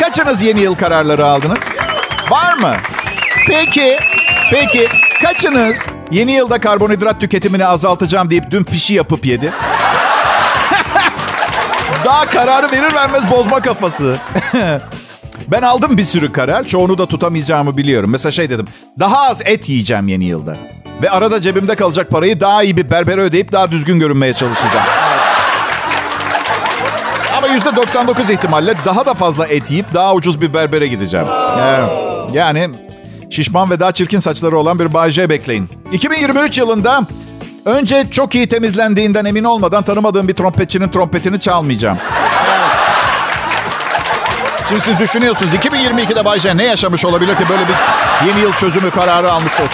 Kaçınız 0.00 0.42
yeni 0.42 0.60
yıl 0.60 0.74
kararları 0.74 1.26
aldınız? 1.26 1.62
Var 2.30 2.54
mı? 2.54 2.74
Peki, 3.48 3.98
peki 4.50 4.88
kaçınız 5.22 5.86
yeni 6.10 6.32
yılda 6.32 6.60
karbonhidrat 6.60 7.20
tüketimini 7.20 7.66
azaltacağım 7.66 8.30
deyip 8.30 8.50
dün 8.50 8.64
pişi 8.64 8.94
yapıp 8.94 9.26
yedi? 9.26 9.52
Daha 12.04 12.26
kararı 12.26 12.72
verir 12.72 12.94
vermez 12.94 13.30
bozma 13.30 13.60
kafası. 13.60 14.18
ben 15.48 15.62
aldım 15.62 15.96
bir 15.98 16.04
sürü 16.04 16.32
karar. 16.32 16.64
Çoğunu 16.64 16.98
da 16.98 17.06
tutamayacağımı 17.06 17.76
biliyorum. 17.76 18.10
Mesela 18.10 18.32
şey 18.32 18.50
dedim. 18.50 18.66
Daha 18.98 19.28
az 19.28 19.42
et 19.46 19.68
yiyeceğim 19.68 20.08
yeni 20.08 20.24
yılda. 20.24 20.56
Ve 21.02 21.10
arada 21.10 21.40
cebimde 21.40 21.74
kalacak 21.74 22.10
parayı 22.10 22.40
daha 22.40 22.62
iyi 22.62 22.76
bir 22.76 22.90
berbere 22.90 23.20
ödeyip 23.20 23.52
daha 23.52 23.70
düzgün 23.70 24.00
görünmeye 24.00 24.34
çalışacağım. 24.34 24.86
Ama 27.36 27.46
yüzde 27.46 27.76
99 27.76 28.30
ihtimalle 28.30 28.74
daha 28.84 29.06
da 29.06 29.14
fazla 29.14 29.46
et 29.46 29.70
yiyip 29.70 29.94
daha 29.94 30.14
ucuz 30.14 30.40
bir 30.40 30.54
berbere 30.54 30.86
gideceğim. 30.86 31.26
Yani 32.32 32.68
şişman 33.30 33.70
ve 33.70 33.80
daha 33.80 33.92
çirkin 33.92 34.18
saçları 34.18 34.58
olan 34.58 34.78
bir 34.78 34.92
Bay 34.92 35.10
bekleyin. 35.28 35.68
2023 35.92 36.58
yılında 36.58 37.02
önce 37.64 38.10
çok 38.10 38.34
iyi 38.34 38.48
temizlendiğinden 38.48 39.24
emin 39.24 39.44
olmadan 39.44 39.82
tanımadığım 39.82 40.28
bir 40.28 40.34
trompetçinin 40.34 40.88
trompetini 40.88 41.40
çalmayacağım. 41.40 41.98
Şimdi 44.68 44.80
siz 44.80 44.98
düşünüyorsunuz 44.98 45.54
2022'de 45.54 46.24
Bay 46.24 46.40
J 46.40 46.56
ne 46.56 46.64
yaşamış 46.64 47.04
olabilir 47.04 47.36
ki 47.36 47.42
böyle 47.48 47.62
bir 47.62 47.74
yeni 48.28 48.40
yıl 48.40 48.52
çözümü 48.52 48.90
kararı 48.90 49.32
almış 49.32 49.52
olsun. 49.52 49.68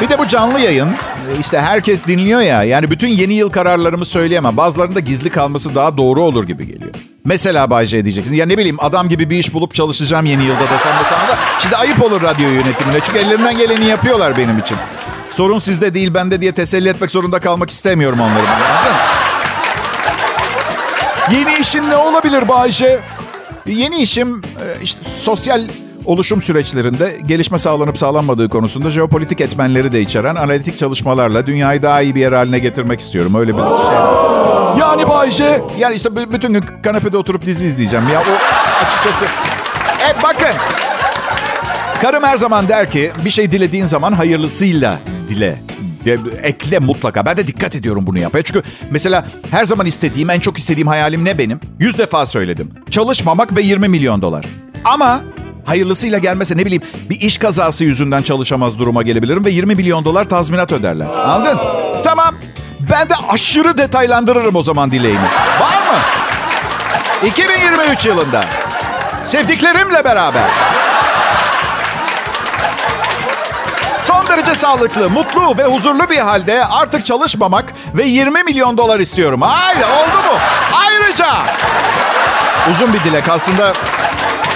Bir 0.00 0.08
de 0.08 0.18
bu 0.18 0.26
canlı 0.26 0.60
yayın 0.60 0.94
işte 1.40 1.60
herkes 1.60 2.06
dinliyor 2.06 2.40
ya. 2.40 2.62
Yani 2.62 2.90
bütün 2.90 3.08
yeni 3.08 3.34
yıl 3.34 3.50
kararlarımı 3.50 4.04
söyleyemem. 4.04 4.56
Bazılarında 4.56 5.00
gizli 5.00 5.30
kalması 5.30 5.74
daha 5.74 5.96
doğru 5.96 6.22
olur 6.22 6.44
gibi 6.46 6.66
geliyor. 6.66 6.94
Mesela 7.24 7.70
Bay 7.70 7.86
J 7.86 8.04
diyeceksin. 8.04 8.34
Ya 8.34 8.46
ne 8.46 8.58
bileyim 8.58 8.76
adam 8.80 9.08
gibi 9.08 9.30
bir 9.30 9.38
iş 9.38 9.54
bulup 9.54 9.74
çalışacağım 9.74 10.26
yeni 10.26 10.44
yılda 10.44 10.62
desem 10.62 10.92
mesela 11.02 11.28
da. 11.28 11.38
Şimdi 11.60 11.76
ayıp 11.76 12.02
olur 12.02 12.22
radyo 12.22 12.48
yönetimine. 12.48 13.00
Çünkü 13.02 13.18
ellerinden 13.18 13.58
geleni 13.58 13.86
yapıyorlar 13.86 14.36
benim 14.36 14.58
için. 14.58 14.76
Sorun 15.30 15.58
sizde 15.58 15.94
değil 15.94 16.14
bende 16.14 16.40
diye 16.40 16.52
teselli 16.52 16.88
etmek 16.88 17.10
zorunda 17.10 17.40
kalmak 17.40 17.70
istemiyorum 17.70 18.20
onları. 18.20 18.46
Yeni 21.32 21.60
işin 21.60 21.90
ne 21.90 21.96
olabilir 21.96 22.48
Bayşe? 22.48 23.00
Yeni 23.66 23.96
işim 23.96 24.38
e, 24.38 24.82
işte 24.82 25.00
sosyal 25.16 25.68
oluşum 26.04 26.42
süreçlerinde 26.42 27.18
gelişme 27.26 27.58
sağlanıp 27.58 27.98
sağlanmadığı 27.98 28.48
konusunda 28.48 28.90
jeopolitik 28.90 29.40
etmenleri 29.40 29.92
de 29.92 30.00
içeren 30.00 30.34
analitik 30.34 30.78
çalışmalarla 30.78 31.46
dünyayı 31.46 31.82
daha 31.82 32.00
iyi 32.02 32.14
bir 32.14 32.20
yer 32.20 32.32
haline 32.32 32.58
getirmek 32.58 33.00
istiyorum. 33.00 33.34
Öyle 33.34 33.52
bir 33.54 33.62
şey. 33.62 33.94
Yani 34.80 35.08
Bayşe 35.08 35.62
Yani 35.78 35.96
işte 35.96 36.32
bütün 36.32 36.52
gün 36.52 36.64
kanepede 36.82 37.16
oturup 37.16 37.46
dizi 37.46 37.66
izleyeceğim. 37.66 38.08
Ya 38.08 38.20
o 38.20 38.32
açıkçası... 38.84 39.24
E 40.10 40.22
bakın. 40.22 40.56
Karım 42.00 42.24
her 42.24 42.36
zaman 42.36 42.68
der 42.68 42.90
ki 42.90 43.12
bir 43.24 43.30
şey 43.30 43.50
dilediğin 43.50 43.86
zaman 43.86 44.12
hayırlısıyla 44.12 44.98
dile. 45.28 45.62
De, 46.04 46.18
ekle 46.42 46.78
mutlaka. 46.78 47.26
Ben 47.26 47.36
de 47.36 47.46
dikkat 47.46 47.76
ediyorum 47.76 48.06
bunu 48.06 48.18
yapmaya. 48.18 48.42
Çünkü 48.42 48.62
mesela 48.90 49.24
her 49.50 49.64
zaman 49.64 49.86
istediğim, 49.86 50.30
en 50.30 50.40
çok 50.40 50.58
istediğim 50.58 50.88
hayalim 50.88 51.24
ne 51.24 51.38
benim? 51.38 51.60
Yüz 51.78 51.98
defa 51.98 52.26
söyledim. 52.26 52.70
Çalışmamak 52.90 53.56
ve 53.56 53.62
20 53.62 53.88
milyon 53.88 54.22
dolar. 54.22 54.44
Ama 54.84 55.20
hayırlısıyla 55.64 56.18
gelmese 56.18 56.56
ne 56.56 56.66
bileyim 56.66 56.82
bir 57.10 57.20
iş 57.20 57.38
kazası 57.38 57.84
yüzünden 57.84 58.22
çalışamaz 58.22 58.78
duruma 58.78 59.02
gelebilirim 59.02 59.44
ve 59.44 59.50
20 59.50 59.74
milyon 59.74 60.04
dolar 60.04 60.24
tazminat 60.24 60.72
öderler. 60.72 61.06
Anladın? 61.06 61.60
Tamam. 62.04 62.34
Ben 62.90 63.08
de 63.08 63.14
aşırı 63.28 63.78
detaylandırırım 63.78 64.56
o 64.56 64.62
zaman 64.62 64.92
dileğimi. 64.92 65.28
Var 65.60 65.82
mı? 65.92 65.98
2023 67.28 68.06
yılında 68.06 68.44
sevdiklerimle 69.24 70.04
beraber 70.04 70.50
derece 74.50 74.60
sağlıklı, 74.60 75.10
mutlu 75.10 75.58
ve 75.58 75.64
huzurlu 75.64 76.10
bir 76.10 76.18
halde 76.18 76.64
artık 76.64 77.06
çalışmamak 77.06 77.72
ve 77.94 78.02
20 78.04 78.42
milyon 78.42 78.78
dolar 78.78 79.00
istiyorum. 79.00 79.42
Haydi 79.42 79.84
oldu 79.84 80.32
mu? 80.32 80.38
Ayrıca 80.74 81.26
uzun 82.72 82.92
bir 82.92 83.04
dilek 83.04 83.28
aslında 83.28 83.72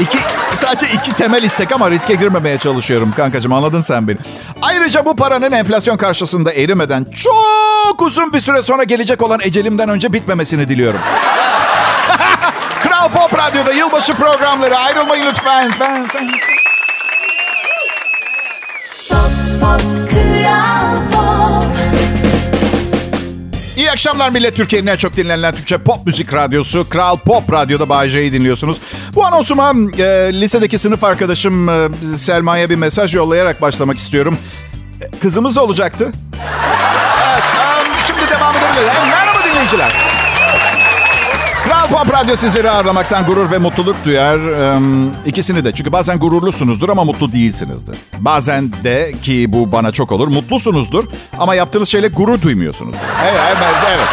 iki 0.01 0.19
sadece 0.55 0.87
iki 0.87 1.13
temel 1.13 1.43
istek 1.43 1.73
ama 1.73 1.91
riske 1.91 2.15
girmemeye 2.15 2.59
çalışıyorum 2.59 3.13
kankacığım 3.17 3.53
anladın 3.53 3.81
sen 3.81 4.09
beni. 4.09 4.19
Ayrıca 4.63 5.05
bu 5.05 5.17
paranın 5.17 5.53
enflasyon 5.53 5.97
karşısında 5.97 6.53
erimeden 6.53 7.05
çok 7.05 8.03
uzun 8.03 8.33
bir 8.33 8.41
süre 8.41 8.63
sonra 8.63 8.85
gelecek 8.85 9.23
olan 9.23 9.41
ecelimden 9.43 9.89
önce 9.89 10.13
bitmemesini 10.13 10.69
diliyorum. 10.69 11.01
Kral 12.83 13.09
Pop 13.09 13.39
Radyo'da 13.39 13.73
yılbaşı 13.73 14.15
programları 14.15 14.77
ayrılmayın 14.77 15.27
lütfen. 15.27 15.71
Fen, 15.71 16.07
fen. 16.07 16.31
Akşamlar 23.95 24.31
millet. 24.31 24.57
Türkiye'nin 24.57 24.87
en 24.87 24.97
çok 24.97 25.17
dinlenilen 25.17 25.55
Türkçe 25.55 25.79
pop 25.79 26.07
müzik 26.07 26.35
radyosu 26.35 26.89
Kral 26.89 27.17
Pop 27.17 27.53
Radyo'da 27.53 27.89
Bay 27.89 28.09
J'yi 28.09 28.33
dinliyorsunuz. 28.33 28.81
Bu 29.15 29.27
anonsuma 29.27 29.73
e, 29.99 30.05
lisedeki 30.33 30.79
sınıf 30.79 31.05
arkadaşım 31.05 31.69
e, 31.69 31.89
Selma'ya 32.17 32.71
bir 32.71 32.77
mesaj 32.77 33.15
yollayarak 33.15 33.61
başlamak 33.61 33.99
istiyorum. 33.99 34.39
E, 35.01 35.19
kızımız 35.19 35.59
olacaktı. 35.59 36.13
Evet, 37.33 37.45
e, 37.45 38.07
şimdi 38.07 38.31
devam 38.31 38.57
edebiliriz. 38.57 38.99
E, 38.99 39.09
merhaba 39.09 39.39
dinleyiciler. 39.51 40.14
Kral 41.89 42.05
Pop 42.05 42.13
Radyo 42.15 42.37
sizleri 42.37 42.71
ağırlamaktan 42.71 43.27
gurur 43.27 43.51
ve 43.51 43.59
mutluluk 43.59 43.97
duyar. 44.05 44.39
İkisini 45.27 45.65
de. 45.65 45.73
Çünkü 45.73 45.93
bazen 45.93 46.19
gururlusunuzdur 46.19 46.89
ama 46.89 47.05
mutlu 47.05 47.33
değilsinizdir. 47.33 47.97
Bazen 48.19 48.73
de 48.85 49.13
ki 49.23 49.47
bu 49.53 49.73
bana 49.73 49.91
çok 49.91 50.13
olur. 50.13 50.29
Mutlusunuzdur 50.29 51.05
ama 51.39 51.55
yaptığınız 51.55 51.89
şeyle 51.89 52.09
gurur 52.09 52.43
duymuyorsunuzdur. 52.43 52.99
Evet, 53.23 53.41
evet, 53.47 53.77
evet. 53.89 54.09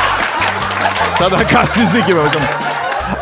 Sadakatsizlik 1.20 2.08
gibi 2.08 2.18
hocam. 2.20 2.42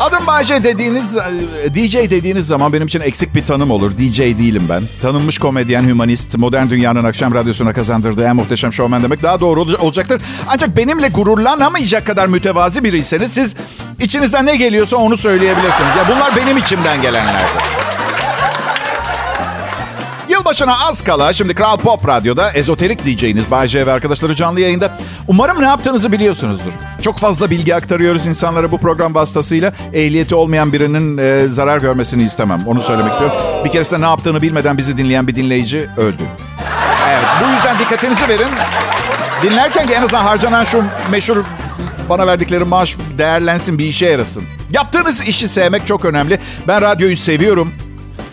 Adım 0.00 0.26
Bayce 0.26 0.64
dediğiniz, 0.64 1.16
e, 1.16 1.74
DJ 1.74 1.94
dediğiniz 1.94 2.46
zaman 2.46 2.72
benim 2.72 2.86
için 2.86 3.00
eksik 3.00 3.34
bir 3.34 3.44
tanım 3.44 3.70
olur. 3.70 3.90
DJ 3.98 4.18
değilim 4.18 4.66
ben. 4.68 4.82
Tanınmış 5.02 5.38
komedyen, 5.38 5.82
hümanist, 5.82 6.38
modern 6.38 6.70
dünyanın 6.70 7.04
akşam 7.04 7.34
radyosuna 7.34 7.72
kazandırdığı 7.72 8.24
en 8.24 8.36
muhteşem 8.36 8.72
şovmen 8.72 9.02
demek 9.02 9.22
daha 9.22 9.40
doğru 9.40 9.60
ol- 9.62 9.74
olacaktır. 9.80 10.22
Ancak 10.48 10.76
benimle 10.76 11.08
gururlanamayacak 11.08 12.06
kadar 12.06 12.26
mütevazi 12.26 12.84
biriyseniz 12.84 13.32
siz 13.32 13.56
içinizden 14.00 14.46
ne 14.46 14.56
geliyorsa 14.56 14.96
onu 14.96 15.16
söyleyebilirsiniz. 15.16 15.96
Ya 15.98 16.08
bunlar 16.08 16.36
benim 16.36 16.56
içimden 16.56 17.02
gelenlerdir. 17.02 17.62
Yılbaşına 20.28 20.88
az 20.88 21.02
kala 21.04 21.32
şimdi 21.32 21.54
Kral 21.54 21.76
Pop 21.76 22.08
Radyo'da 22.08 22.50
ezoterik 22.52 23.04
DJ'iniz 23.04 23.50
Bay 23.50 23.68
J 23.68 23.86
ve 23.86 23.92
arkadaşları 23.92 24.34
canlı 24.34 24.60
yayında. 24.60 24.98
Umarım 25.28 25.62
ne 25.62 25.66
yaptığınızı 25.66 26.12
biliyorsunuzdur. 26.12 26.72
Çok 27.02 27.18
fazla 27.18 27.50
bilgi 27.50 27.74
aktarıyoruz 27.74 28.26
insanlara 28.26 28.72
bu 28.72 28.78
program 28.78 29.14
vasıtasıyla. 29.14 29.72
Ehliyeti 29.92 30.34
olmayan 30.34 30.72
birinin 30.72 31.18
e, 31.18 31.48
zarar 31.48 31.78
görmesini 31.78 32.22
istemem. 32.22 32.60
Onu 32.66 32.80
söylemek 32.80 33.12
istiyorum. 33.12 33.36
Bir 33.64 33.70
keresinde 33.70 34.00
ne 34.00 34.04
yaptığını 34.04 34.42
bilmeden 34.42 34.78
bizi 34.78 34.96
dinleyen 34.96 35.28
bir 35.28 35.36
dinleyici 35.36 35.88
öldü. 35.96 36.22
Evet 37.08 37.24
bu 37.44 37.52
yüzden 37.54 37.78
dikkatinizi 37.78 38.28
verin. 38.28 38.48
Dinlerken 39.42 39.88
en 39.88 40.02
azından 40.02 40.22
harcanan 40.22 40.64
şu 40.64 40.84
meşhur 41.10 41.36
bana 42.08 42.26
verdikleri 42.26 42.64
maaş 42.64 42.96
değerlensin, 43.18 43.78
bir 43.78 43.84
işe 43.84 44.06
yarasın. 44.06 44.44
Yaptığınız 44.72 45.28
işi 45.28 45.48
sevmek 45.48 45.86
çok 45.86 46.04
önemli. 46.04 46.38
Ben 46.68 46.82
radyoyu 46.82 47.16
seviyorum. 47.16 47.72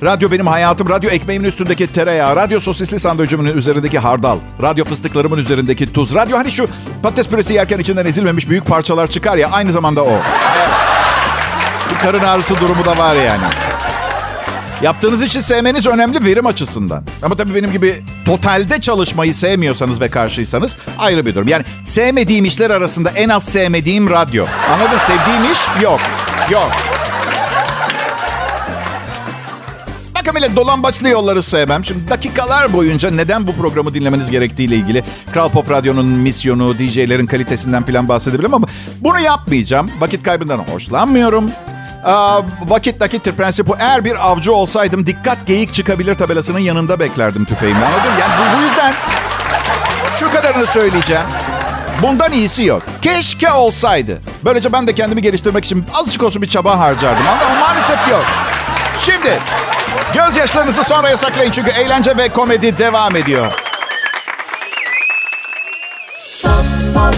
Radyo 0.03 0.31
benim 0.31 0.47
hayatım. 0.47 0.89
Radyo 0.89 1.09
ekmeğimin 1.09 1.47
üstündeki 1.47 1.87
tereyağı. 1.87 2.35
Radyo 2.35 2.59
sosisli 2.59 2.99
sandviçimin 2.99 3.57
üzerindeki 3.57 3.99
hardal. 3.99 4.37
Radyo 4.61 4.85
fıstıklarımın 4.85 5.37
üzerindeki 5.37 5.93
tuz. 5.93 6.15
Radyo 6.15 6.37
hani 6.37 6.51
şu 6.51 6.67
patates 7.03 7.27
püresi 7.27 7.53
yerken 7.53 7.79
içinden 7.79 8.05
ezilmemiş 8.05 8.49
büyük 8.49 8.65
parçalar 8.65 9.07
çıkar 9.07 9.37
ya. 9.37 9.49
Aynı 9.51 9.71
zamanda 9.71 10.03
o. 10.03 10.11
Evet. 10.57 10.69
Bir 11.91 11.97
karın 11.99 12.23
ağrısı 12.23 12.57
durumu 12.57 12.85
da 12.85 12.97
var 12.97 13.15
yani. 13.15 13.43
Yaptığınız 14.81 15.23
işi 15.23 15.41
sevmeniz 15.41 15.87
önemli 15.87 16.25
verim 16.25 16.45
açısından. 16.45 17.03
Ama 17.23 17.35
tabii 17.35 17.55
benim 17.55 17.71
gibi 17.71 18.03
totalde 18.25 18.81
çalışmayı 18.81 19.33
sevmiyorsanız 19.33 20.01
ve 20.01 20.09
karşıysanız 20.09 20.75
ayrı 20.97 21.25
bir 21.25 21.35
durum. 21.35 21.47
Yani 21.47 21.63
sevmediğim 21.83 22.45
işler 22.45 22.69
arasında 22.69 23.09
en 23.09 23.29
az 23.29 23.45
sevmediğim 23.45 24.09
radyo. 24.09 24.45
Anladın? 24.71 24.97
Sevdiğim 25.07 25.53
iş 25.53 25.83
yok. 25.83 25.99
Yok. 26.51 26.71
Bakın 30.15 30.35
bile 30.35 30.55
dolambaçlı 30.55 31.09
yolları 31.09 31.43
sevmem. 31.43 31.85
Şimdi 31.85 32.09
dakikalar 32.09 32.73
boyunca 32.73 33.11
neden 33.11 33.47
bu 33.47 33.55
programı 33.55 33.93
dinlemeniz 33.93 34.31
gerektiğiyle 34.31 34.75
ilgili 34.75 35.03
Kral 35.33 35.49
Pop 35.49 35.71
Radyo'nun 35.71 36.05
misyonu, 36.05 36.79
DJ'lerin 36.79 37.25
kalitesinden 37.25 37.85
falan 37.85 38.07
bahsedebilirim 38.07 38.53
ama 38.53 38.67
bunu 39.01 39.19
yapmayacağım. 39.19 39.89
Vakit 39.99 40.23
kaybından 40.23 40.59
hoşlanmıyorum. 40.59 41.51
Vakit 42.67 43.01
nakittir 43.01 43.35
prensip 43.35 43.67
bu. 43.67 43.75
Eğer 43.79 44.05
bir 44.05 44.29
avcı 44.29 44.53
olsaydım 44.53 45.07
dikkat 45.07 45.47
geyik 45.47 45.73
çıkabilir 45.73 46.15
tabelasının 46.15 46.59
yanında 46.59 46.99
beklerdim 46.99 47.45
tüfeğimi 47.45 47.85
anladın? 47.85 48.11
Yani 48.21 48.33
bu, 48.37 48.57
bu 48.57 48.63
yüzden 48.63 48.93
şu 50.19 50.31
kadarını 50.31 50.67
söyleyeceğim. 50.67 51.23
Bundan 52.01 52.31
iyisi 52.31 52.63
yok. 52.63 52.83
Keşke 53.01 53.51
olsaydı. 53.51 54.21
Böylece 54.45 54.73
ben 54.73 54.87
de 54.87 54.95
kendimi 54.95 55.21
geliştirmek 55.21 55.65
için 55.65 55.85
azıcık 55.93 56.23
olsun 56.23 56.41
bir 56.41 56.47
çaba 56.47 56.79
harcardım. 56.79 57.27
Ama 57.27 57.59
maalesef 57.59 58.09
yok. 58.11 58.25
Şimdi 59.01 59.39
gözyaşlarınızı 60.13 60.83
sonraya 60.83 61.17
saklayın 61.17 61.51
çünkü 61.51 61.71
eğlence 61.71 62.17
ve 62.17 62.29
komedi 62.29 62.77
devam 62.77 63.15
ediyor. 63.15 63.51
Pop, 66.43 66.53
pop, 66.93 67.15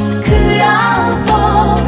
Pop. 1.28 1.80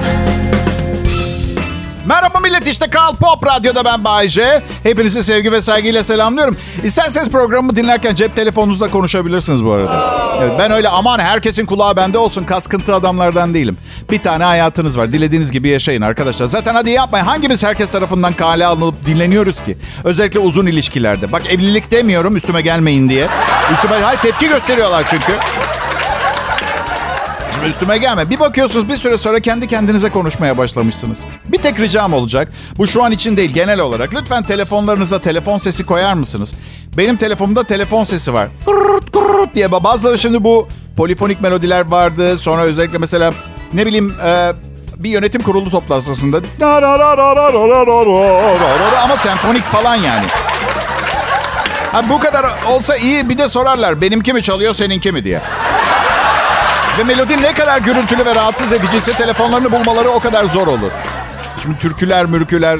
Merhaba 2.05 2.39
millet 2.39 2.60
işte 2.71 2.89
Kral 2.89 3.15
Pop 3.15 3.45
Radyo'da 3.45 3.85
ben 3.85 4.03
Bayce. 4.03 4.63
Hepinizi 4.83 5.23
sevgi 5.23 5.51
ve 5.51 5.61
saygıyla 5.61 6.03
selamlıyorum. 6.03 6.57
İsterseniz 6.83 7.29
programımı 7.29 7.75
dinlerken 7.75 8.15
cep 8.15 8.35
telefonunuzla 8.35 8.91
konuşabilirsiniz 8.91 9.65
bu 9.65 9.71
arada. 9.71 10.21
Evet, 10.41 10.51
ben 10.59 10.71
öyle 10.71 10.89
aman 10.89 11.19
herkesin 11.19 11.65
kulağı 11.65 11.95
bende 11.95 12.17
olsun 12.17 12.43
kaskıntı 12.43 12.95
adamlardan 12.95 13.53
değilim. 13.53 13.77
Bir 14.11 14.19
tane 14.19 14.43
hayatınız 14.43 14.97
var. 14.97 15.11
Dilediğiniz 15.11 15.51
gibi 15.51 15.69
yaşayın 15.69 16.01
arkadaşlar. 16.01 16.45
Zaten 16.45 16.75
hadi 16.75 16.91
yapmayın. 16.91 17.25
Hangimiz 17.25 17.63
herkes 17.63 17.89
tarafından 17.89 18.33
kale 18.33 18.65
alınıp 18.65 19.05
dinleniyoruz 19.05 19.63
ki? 19.63 19.77
Özellikle 20.03 20.39
uzun 20.39 20.65
ilişkilerde. 20.65 21.31
Bak 21.31 21.53
evlilik 21.53 21.91
demiyorum 21.91 22.35
üstüme 22.35 22.61
gelmeyin 22.61 23.09
diye. 23.09 23.27
Üstüme 23.73 23.95
hayır 23.95 24.19
tepki 24.19 24.47
gösteriyorlar 24.47 25.03
çünkü. 25.09 25.31
Şimdi 27.61 27.71
üstüme 27.71 27.97
gelme. 27.97 28.29
Bir 28.29 28.39
bakıyorsunuz 28.39 28.89
bir 28.89 28.95
süre 28.95 29.17
sonra 29.17 29.39
kendi 29.39 29.67
kendinize 29.67 30.09
konuşmaya 30.09 30.57
başlamışsınız. 30.57 31.19
Bir 31.45 31.57
tek 31.57 31.79
ricam 31.79 32.13
olacak. 32.13 32.51
Bu 32.77 32.87
şu 32.87 33.03
an 33.03 33.11
için 33.11 33.37
değil 33.37 33.53
genel 33.53 33.79
olarak. 33.79 34.13
Lütfen 34.13 34.43
telefonlarınıza 34.43 35.19
telefon 35.19 35.57
sesi 35.57 35.85
koyar 35.85 36.13
mısınız? 36.13 36.53
Benim 36.97 37.17
telefonumda 37.17 37.63
telefon 37.63 38.03
sesi 38.03 38.33
var. 38.33 38.47
Kurrut 38.65 39.11
kurrut 39.11 39.55
diye. 39.55 39.71
Bazıları 39.71 40.17
şimdi 40.17 40.43
bu 40.43 40.67
polifonik 40.97 41.41
melodiler 41.41 41.85
vardı. 41.85 42.37
Sonra 42.37 42.61
özellikle 42.61 42.97
mesela 42.97 43.33
ne 43.73 43.85
bileyim 43.85 44.13
e, 44.25 44.51
bir 44.97 45.09
yönetim 45.09 45.41
kurulu 45.41 45.69
toplantısında 45.69 46.37
ama 49.03 49.17
senfonik 49.17 49.63
falan 49.63 49.95
yani. 49.95 50.25
Ha, 51.91 52.09
bu 52.09 52.19
kadar 52.19 52.45
olsa 52.69 52.95
iyi 52.95 53.29
bir 53.29 53.37
de 53.37 53.47
sorarlar 53.47 54.01
benimki 54.01 54.33
mi 54.33 54.43
çalıyor 54.43 54.73
seninki 54.73 55.11
mi 55.11 55.23
diye. 55.23 55.41
Ve 57.01 57.05
melodi 57.05 57.41
ne 57.41 57.53
kadar 57.53 57.77
gürültülü 57.77 58.25
ve 58.25 58.35
rahatsız 58.35 58.71
ediciyse 58.71 59.13
telefonlarını 59.13 59.71
bulmaları 59.71 60.09
o 60.09 60.19
kadar 60.19 60.45
zor 60.45 60.67
olur. 60.67 60.91
Şimdi 61.63 61.77
türküler, 61.77 62.25
mürküler... 62.25 62.79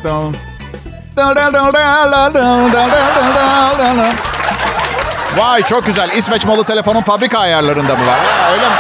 Vay 5.38 5.64
çok 5.64 5.86
güzel. 5.86 6.10
İsveç 6.12 6.46
malı 6.46 6.64
telefonun 6.64 7.02
fabrika 7.02 7.40
ayarlarında 7.40 7.96
mı 7.96 8.08
var? 8.08 8.20
Ha, 8.20 8.52
öyle 8.52 8.62
mi? 8.70 8.76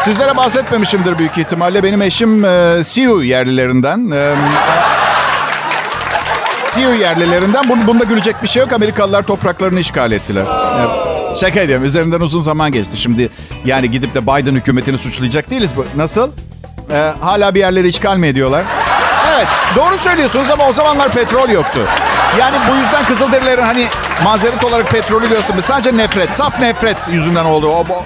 Sizlere 0.00 0.36
bahsetmemişimdir 0.36 1.18
büyük 1.18 1.38
ihtimalle. 1.38 1.82
Benim 1.82 2.02
eşim 2.02 2.44
e, 2.44 2.84
Siu 2.84 3.22
yerlilerinden. 3.22 4.10
E, 4.10 4.34
Siu 6.64 6.94
yerlilerinden. 6.94 7.64
Bun- 7.64 7.86
Bunda 7.86 8.04
gülecek 8.04 8.42
bir 8.42 8.48
şey 8.48 8.60
yok. 8.60 8.72
Amerikalılar 8.72 9.22
topraklarını 9.22 9.80
işgal 9.80 10.12
ettiler. 10.12 10.44
Evet. 10.78 11.09
Şaka 11.36 11.60
ediyorum. 11.60 11.84
Üzerinden 11.84 12.20
uzun 12.20 12.42
zaman 12.42 12.72
geçti. 12.72 12.96
Şimdi 12.96 13.28
yani 13.64 13.90
gidip 13.90 14.14
de 14.14 14.22
Biden 14.22 14.54
hükümetini 14.54 14.98
suçlayacak 14.98 15.50
değiliz. 15.50 15.70
Nasıl? 15.96 16.30
Ee, 16.90 17.12
hala 17.20 17.54
bir 17.54 17.60
yerleri 17.60 17.88
işgal 17.88 18.16
mi 18.16 18.26
ediyorlar? 18.26 18.64
Evet. 19.34 19.46
Doğru 19.76 19.98
söylüyorsunuz 19.98 20.50
ama 20.50 20.68
o 20.68 20.72
zamanlar 20.72 21.12
petrol 21.12 21.48
yoktu. 21.48 21.80
Yani 22.40 22.56
bu 22.70 22.74
yüzden 22.76 23.04
Kızılderililerin 23.04 23.62
hani 23.62 23.86
mazeret 24.24 24.64
olarak 24.64 24.90
petrolü 24.90 25.28
göstermesi 25.28 25.68
sadece 25.68 25.96
nefret, 25.96 26.30
saf 26.30 26.60
nefret 26.60 26.96
yüzünden 27.12 27.44
oldu. 27.44 27.68
O, 27.68 27.84
bu- 27.88 28.04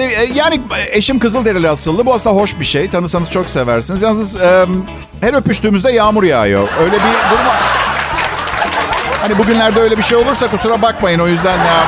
e, 0.00 0.24
yani 0.34 0.60
eşim 0.92 1.18
Kızılderili 1.18 1.68
asıllı. 1.70 2.06
Bu 2.06 2.14
aslında 2.14 2.36
hoş 2.36 2.60
bir 2.60 2.64
şey. 2.64 2.90
Tanısanız 2.90 3.30
çok 3.30 3.50
seversiniz. 3.50 4.02
Yalnız 4.02 4.36
e, 4.36 4.66
her 5.20 5.34
öpüştüğümüzde 5.34 5.92
yağmur 5.92 6.22
yağıyor. 6.22 6.68
Öyle 6.80 6.92
bir 6.92 7.30
durum. 7.30 7.52
Hani 9.22 9.38
bugünlerde 9.38 9.80
öyle 9.80 9.98
bir 9.98 10.02
şey 10.02 10.16
olursa 10.18 10.46
kusura 10.50 10.82
bakmayın. 10.82 11.18
O 11.18 11.26
yüzden 11.28 11.58
ya. 11.58 11.84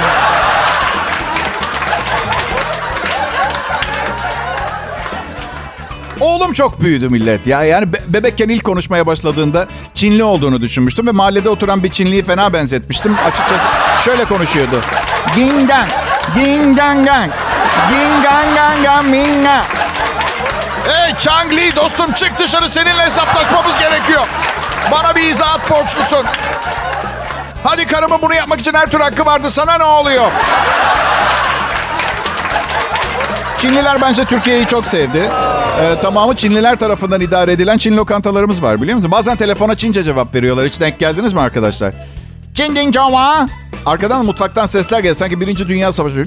Oğlum 6.21 6.53
çok 6.53 6.81
büyüdü 6.81 7.09
millet 7.09 7.47
ya. 7.47 7.63
Yani 7.65 7.93
be- 7.93 8.03
bebekken 8.09 8.49
ilk 8.49 8.65
konuşmaya 8.65 9.07
başladığında 9.07 9.67
Çinli 9.95 10.25
olduğunu 10.25 10.61
düşünmüştüm 10.61 11.07
ve 11.07 11.11
mahallede 11.11 11.49
oturan 11.49 11.85
bir 11.85 11.89
Çinliyi 11.91 12.23
fena 12.23 12.53
benzetmiştim. 12.53 13.17
Açıkçası 13.27 13.65
şöyle 14.05 14.25
konuşuyordu. 14.25 14.81
Gingang, 15.35 15.89
gingangang, 16.35 17.33
gingangangang 17.91 19.07
minga. 19.07 19.63
Hey 20.87 21.13
Chang 21.21 21.53
Li 21.53 21.77
dostum 21.77 22.13
çık 22.13 22.39
dışarı 22.39 22.69
seninle 22.69 23.03
hesaplaşmamız 23.03 23.79
gerekiyor. 23.79 24.27
Bana 24.93 25.17
bir 25.17 25.23
izahat 25.23 25.71
borçlusun. 25.71 26.27
Hadi 27.65 27.87
karımın 27.87 28.23
bunu 28.23 28.35
yapmak 28.35 28.61
için 28.61 28.75
her 28.75 28.91
tür 28.91 29.01
hakkı 29.01 29.27
vardı. 29.27 29.51
Sana 29.51 29.79
ne 29.79 29.85
oluyor? 29.85 30.31
Çinliler 33.59 34.01
bence 34.01 34.25
Türkiye'yi 34.25 34.67
çok 34.67 34.87
sevdi. 34.87 35.31
Ee, 35.81 36.01
tamamı 36.01 36.37
Çinliler 36.37 36.77
tarafından 36.79 37.21
idare 37.21 37.53
edilen 37.53 37.79
Çin 37.79 37.97
lokantalarımız 37.97 38.63
var 38.63 38.83
biliyor 38.83 38.97
musun? 38.97 39.13
Bazen 39.13 39.37
telefona 39.37 39.75
Çince 39.75 40.03
cevap 40.05 40.35
veriyorlar. 40.35 40.67
Hiç 40.67 40.81
denk 40.81 40.99
geldiniz 40.99 41.33
mi 41.33 41.41
arkadaşlar? 41.41 41.95
Çin 42.55 42.77
ding 42.77 42.95
çava. 42.95 43.47
Arkadan 43.87 44.25
mutfaktan 44.25 44.67
sesler 44.67 44.99
geliyor. 44.99 45.17
Sanki 45.17 45.41
Birinci 45.41 45.69
Dünya 45.69 45.93
Savaşı. 45.93 46.27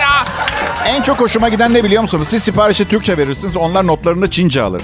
La. 0.00 0.28
En 0.88 1.02
çok 1.02 1.20
hoşuma 1.20 1.48
giden 1.48 1.74
ne 1.74 1.84
biliyor 1.84 2.02
musunuz? 2.02 2.28
Siz 2.30 2.42
siparişi 2.42 2.88
Türkçe 2.88 3.16
verirsiniz. 3.16 3.56
Onlar 3.56 3.86
notlarını 3.86 4.30
Çince 4.30 4.62
alır. 4.62 4.82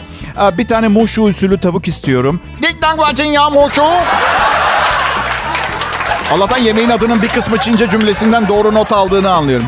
Bir 0.59 0.69
tane 0.69 0.89
muşu 0.89 1.23
usulü 1.23 1.61
tavuk 1.61 1.89
istiyorum. 1.89 2.41
Wa 2.81 3.15
Çin 3.15 3.25
ya 3.25 3.51
muşu. 3.51 3.83
Allah'tan 6.33 6.59
yemeğin 6.59 6.91
adının 6.91 7.23
bir 7.23 7.29
kısmı 7.29 7.59
Çince 7.59 7.91
cümlesinden 7.91 8.49
doğru 8.49 8.75
not 8.75 8.93
aldığını 8.93 9.31
anlıyorum. 9.31 9.67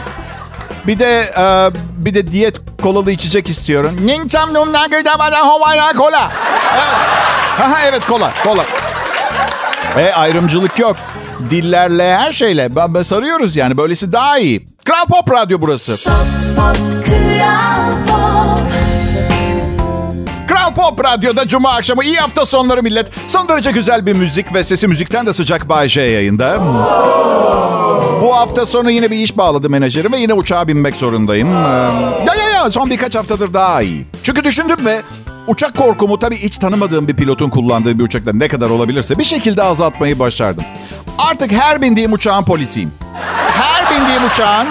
Bir 0.86 0.98
de 0.98 1.20
e, 1.38 1.70
bir 2.04 2.14
de 2.14 2.30
diyet 2.30 2.56
kolalı 2.82 3.10
içecek 3.10 3.48
istiyorum. 3.48 3.96
Ninçam 4.04 4.54
numna 4.54 4.86
gıdabada 4.86 5.38
havaya 5.38 5.92
kola. 5.92 6.32
Evet. 6.74 7.78
Evet 7.88 8.06
kola, 8.06 8.32
kola. 8.44 8.64
E 9.98 10.12
ayrımcılık 10.12 10.78
yok. 10.78 10.96
Dillerle 11.50 12.16
her 12.16 12.32
şeyle. 12.32 12.76
Ben 12.76 13.02
sarıyoruz 13.02 13.56
yani. 13.56 13.76
Böylesi 13.76 14.12
daha 14.12 14.38
iyi. 14.38 14.75
Kral 14.86 15.06
Pop 15.08 15.30
Radyo 15.30 15.58
burası. 15.60 15.96
Pop, 16.04 16.76
Kral 17.06 17.92
Pop. 18.06 18.60
Kral 20.48 20.74
Pop 20.74 21.04
Radyo'da 21.04 21.48
Cuma 21.48 21.70
akşamı 21.70 22.04
iyi 22.04 22.16
hafta 22.16 22.46
sonları 22.46 22.82
millet. 22.82 23.10
Son 23.28 23.48
derece 23.48 23.70
güzel 23.70 24.06
bir 24.06 24.12
müzik 24.12 24.54
ve 24.54 24.64
sesi 24.64 24.88
müzikten 24.88 25.26
de 25.26 25.32
sıcak 25.32 25.68
Bay 25.68 25.88
J 25.88 26.02
yayında. 26.02 26.58
Bu 28.22 28.36
hafta 28.36 28.66
sonu 28.66 28.90
yine 28.90 29.10
bir 29.10 29.16
iş 29.16 29.36
bağladı 29.38 29.70
menajerim 29.70 30.12
ve 30.12 30.20
yine 30.20 30.34
uçağa 30.34 30.68
binmek 30.68 30.96
zorundayım. 30.96 31.48
Ee, 31.48 31.68
Ya 32.26 32.34
ya 32.34 32.48
ya 32.64 32.70
son 32.70 32.90
birkaç 32.90 33.14
haftadır 33.14 33.54
daha 33.54 33.82
iyi. 33.82 34.06
Çünkü 34.22 34.44
düşündüm 34.44 34.84
ve 34.84 35.02
uçak 35.46 35.76
korkumu 35.76 36.18
tabii 36.18 36.36
hiç 36.36 36.58
tanımadığım 36.58 37.08
bir 37.08 37.16
pilotun 37.16 37.50
kullandığı 37.50 37.98
bir 37.98 38.04
uçakta 38.04 38.32
ne 38.34 38.48
kadar 38.48 38.70
olabilirse 38.70 39.18
bir 39.18 39.24
şekilde 39.24 39.62
azaltmayı 39.62 40.18
başardım. 40.18 40.64
Artık 41.18 41.52
her 41.52 41.82
bindiğim 41.82 42.12
uçağın 42.12 42.44
polisiyim. 42.44 42.92
Bindiğim 43.96 44.24
uçağın 44.24 44.68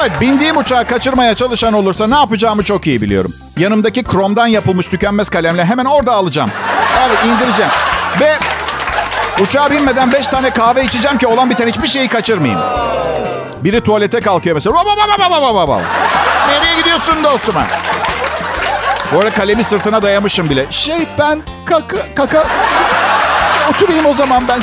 Evet 0.00 0.20
bindiğim 0.20 0.56
uçağı 0.56 0.84
kaçırmaya 0.84 1.34
çalışan 1.34 1.72
olursa 1.72 2.06
ne 2.06 2.14
yapacağımı 2.14 2.64
çok 2.64 2.86
iyi 2.86 3.02
biliyorum. 3.02 3.34
Yanımdaki 3.58 4.04
kromdan 4.04 4.46
yapılmış 4.46 4.86
tükenmez 4.86 5.28
kalemle 5.28 5.64
hemen 5.64 5.84
orada 5.84 6.12
alacağım. 6.12 6.50
Evet 7.06 7.18
indireceğim. 7.24 7.70
Ve 8.20 8.32
uçağa 9.42 9.70
binmeden 9.70 10.12
5 10.12 10.28
tane 10.28 10.50
kahve 10.50 10.84
içeceğim 10.84 11.18
ki 11.18 11.26
olan 11.26 11.50
biten 11.50 11.68
hiçbir 11.68 11.88
şeyi 11.88 12.08
kaçırmayayım. 12.08 12.60
Biri 13.64 13.80
tuvalete 13.80 14.20
kalkıyor 14.20 14.54
mesela. 14.54 14.76
Nereye 16.48 16.76
gidiyorsun 16.76 17.24
dostum? 17.24 17.54
Bu 19.12 19.20
arada 19.20 19.30
kalemi 19.30 19.64
sırtına 19.64 20.02
dayamışım 20.02 20.50
bile. 20.50 20.66
Şey 20.70 21.06
ben 21.18 21.42
kaka 21.64 22.14
kaka 22.14 22.46
oturayım 23.70 24.06
o 24.06 24.14
zaman 24.14 24.48
ben 24.48 24.60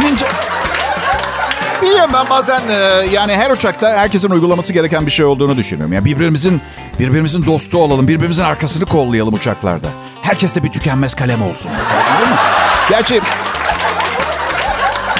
inince. 0.00 0.26
Biliyorum 1.82 2.10
ben 2.14 2.30
bazen 2.30 2.62
e, 2.68 3.06
yani 3.12 3.36
her 3.36 3.50
uçakta 3.50 3.88
herkesin 3.96 4.30
uygulaması 4.30 4.72
gereken 4.72 5.06
bir 5.06 5.10
şey 5.10 5.24
olduğunu 5.24 5.56
düşünüyorum. 5.56 5.92
Yani 5.92 6.04
birbirimizin 6.04 6.62
birbirimizin 6.98 7.46
dostu 7.46 7.78
olalım, 7.78 8.08
birbirimizin 8.08 8.42
arkasını 8.42 8.86
kollayalım 8.86 9.34
uçaklarda. 9.34 9.86
Herkes 10.22 10.54
de 10.54 10.62
bir 10.62 10.72
tükenmez 10.72 11.14
kalem 11.14 11.42
olsun 11.42 11.72
mesela 11.78 12.02
değil 12.18 12.30
mi? 12.30 12.36
Gerçi 12.90 13.20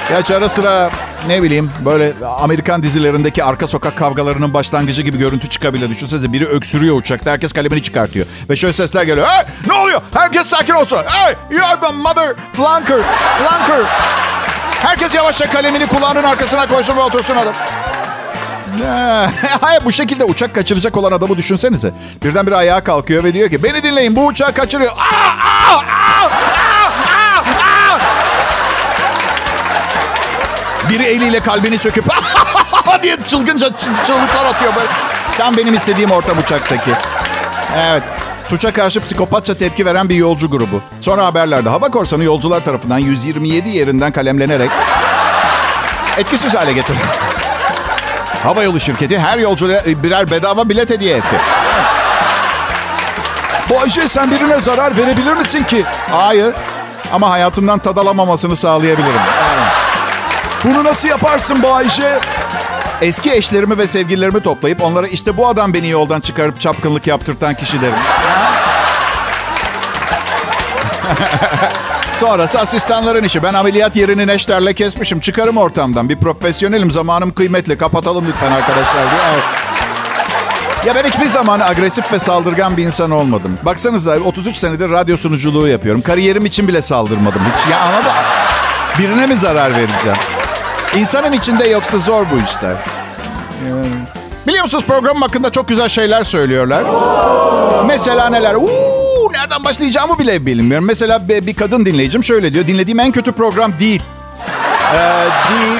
Gerçi 0.08 0.36
ara 0.36 0.48
sıra 0.48 0.90
ne 1.26 1.42
bileyim 1.42 1.70
böyle 1.84 2.12
Amerikan 2.38 2.82
dizilerindeki 2.82 3.44
arka 3.44 3.66
sokak 3.66 3.96
kavgalarının 3.96 4.54
başlangıcı 4.54 5.02
gibi 5.02 5.18
görüntü 5.18 5.48
çıkabilir. 5.48 5.90
Düşünsenize 5.90 6.32
biri 6.32 6.46
öksürüyor 6.46 6.96
uçakta 6.96 7.30
herkes 7.30 7.52
kalemini 7.52 7.82
çıkartıyor. 7.82 8.26
Ve 8.50 8.56
şöyle 8.56 8.72
sesler 8.72 9.02
geliyor. 9.02 9.26
Hey 9.26 9.44
ne 9.66 9.72
oluyor? 9.72 10.00
Herkes 10.14 10.46
sakin 10.46 10.74
olsun. 10.74 10.98
Hey 11.06 11.34
you 11.50 11.66
are 11.66 11.80
the 11.80 11.92
mother 11.92 12.34
flunker. 12.52 13.00
Flunker. 13.38 13.80
Herkes 14.82 15.14
yavaşça 15.14 15.50
kalemini 15.50 15.86
kulağının 15.86 16.24
arkasına 16.24 16.66
koysun 16.66 16.96
ve 16.96 17.00
otursun 17.00 17.36
adam. 17.36 17.54
Hayır 19.60 19.84
bu 19.84 19.92
şekilde 19.92 20.24
uçak 20.24 20.54
kaçıracak 20.54 20.96
olan 20.96 21.12
adamı 21.12 21.36
düşünsenize. 21.36 21.92
Birdenbire 22.24 22.56
ayağa 22.56 22.84
kalkıyor 22.84 23.24
ve 23.24 23.34
diyor 23.34 23.50
ki 23.50 23.62
beni 23.62 23.82
dinleyin 23.82 24.16
bu 24.16 24.26
uçağı 24.26 24.52
kaçırıyor. 24.52 24.92
Aa, 24.92 25.74
aa, 25.74 25.76
aa. 25.76 26.28
Biri 30.90 31.04
eliyle 31.04 31.40
kalbini 31.40 31.78
söküp 31.78 32.04
diye 33.02 33.16
çılgınca 33.26 33.66
çı- 33.66 34.04
çığlıklar 34.06 34.44
atıyor 34.46 34.76
böyle. 34.76 34.88
Tam 35.38 35.56
benim 35.56 35.74
istediğim 35.74 36.10
ortam 36.10 36.38
uçaktaki. 36.38 36.90
Evet. 37.76 38.02
Suça 38.48 38.72
karşı 38.72 39.00
psikopatça 39.00 39.54
tepki 39.54 39.86
veren 39.86 40.08
bir 40.08 40.14
yolcu 40.14 40.50
grubu. 40.50 40.80
Sonra 41.00 41.26
haberlerde 41.26 41.68
hava 41.68 41.88
korsanı 41.88 42.24
yolcular 42.24 42.64
tarafından 42.64 42.98
127 42.98 43.68
yerinden 43.68 44.12
kalemlenerek 44.12 44.70
etkisiz 46.18 46.54
hale 46.54 46.72
getirildi. 46.72 47.02
Havayolu 48.42 48.80
şirketi 48.80 49.18
her 49.18 49.38
yolcuya 49.38 49.82
birer 49.86 50.30
bedava 50.30 50.68
bilet 50.68 50.90
hediye 50.90 51.16
etti. 51.16 51.36
Bu 53.70 53.80
Ayşe 53.80 54.08
sen 54.08 54.30
birine 54.30 54.60
zarar 54.60 54.96
verebilir 54.96 55.32
misin 55.32 55.64
ki? 55.64 55.84
Hayır 56.10 56.54
ama 57.12 57.30
hayatından 57.30 57.78
tad 57.78 57.96
alamamasını 57.96 58.56
sağlayabilirim. 58.56 59.20
Bunu 60.64 60.84
nasıl 60.84 61.08
yaparsın 61.08 61.62
bu 61.62 61.74
Ayşe? 61.74 62.18
Eski 63.02 63.32
eşlerimi 63.32 63.78
ve 63.78 63.86
sevgililerimi 63.86 64.40
toplayıp 64.40 64.82
onlara 64.82 65.06
işte 65.06 65.36
bu 65.36 65.48
adam 65.48 65.74
beni 65.74 65.88
yoldan 65.88 66.20
çıkarıp 66.20 66.60
çapkınlık 66.60 67.06
yaptırtan 67.06 67.54
kişi 67.54 67.82
derim. 67.82 67.94
Sonrası 72.14 72.60
asistanların 72.60 73.24
işi. 73.24 73.42
Ben 73.42 73.54
ameliyat 73.54 73.96
yerini 73.96 74.26
neşterle 74.26 74.74
kesmişim. 74.74 75.20
Çıkarım 75.20 75.56
ortamdan. 75.56 76.08
Bir 76.08 76.16
profesyonelim. 76.16 76.90
Zamanım 76.90 77.34
kıymetli. 77.34 77.78
Kapatalım 77.78 78.26
lütfen 78.28 78.52
arkadaşlar. 78.52 79.04
Ya 80.86 80.94
ben 80.94 81.04
hiçbir 81.04 81.26
zaman 81.26 81.60
agresif 81.60 82.12
ve 82.12 82.18
saldırgan 82.18 82.76
bir 82.76 82.84
insan 82.84 83.10
olmadım. 83.10 83.58
Baksanıza 83.62 84.16
33 84.16 84.56
senedir 84.56 84.90
radyo 84.90 85.16
sunuculuğu 85.16 85.68
yapıyorum. 85.68 86.00
Kariyerim 86.02 86.44
için 86.46 86.68
bile 86.68 86.82
saldırmadım 86.82 87.42
hiç. 87.54 87.72
Ya 87.72 87.80
anladın 87.80 88.12
Birine 88.98 89.26
mi 89.26 89.34
zarar 89.34 89.70
vereceğim? 89.70 90.18
İnsanın 90.96 91.32
içinde 91.32 91.68
yoksa 91.68 91.98
zor 91.98 92.26
bu 92.32 92.36
işler. 92.46 92.76
Biliyor 94.46 94.62
musunuz 94.62 94.84
programım 94.86 95.22
hakkında 95.22 95.50
çok 95.52 95.68
güzel 95.68 95.88
şeyler 95.88 96.22
söylüyorlar. 96.22 96.82
Mesela 97.86 98.30
neler? 98.30 98.54
Uuu, 98.54 98.97
nereden 99.32 99.64
başlayacağımı 99.64 100.18
bile 100.18 100.46
bilmiyorum. 100.46 100.86
Mesela 100.86 101.28
bir 101.28 101.54
kadın 101.54 101.86
dinleyicim 101.86 102.24
şöyle 102.24 102.54
diyor. 102.54 102.66
Dinlediğim 102.66 103.00
en 103.00 103.12
kötü 103.12 103.32
program 103.32 103.78
değil. 103.80 104.02
Ee, 104.94 104.98
değil. 105.50 105.78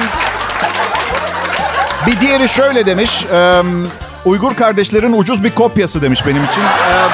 Bir 2.07 2.19
diğeri 2.19 2.49
şöyle 2.49 2.85
demiş. 2.85 3.25
e, 3.33 3.61
Uygur 4.25 4.55
kardeşlerin 4.55 5.13
ucuz 5.13 5.43
bir 5.43 5.55
kopyası 5.55 6.01
demiş 6.01 6.25
benim 6.27 6.43
için. 6.43 6.61
Ee, 6.61 7.07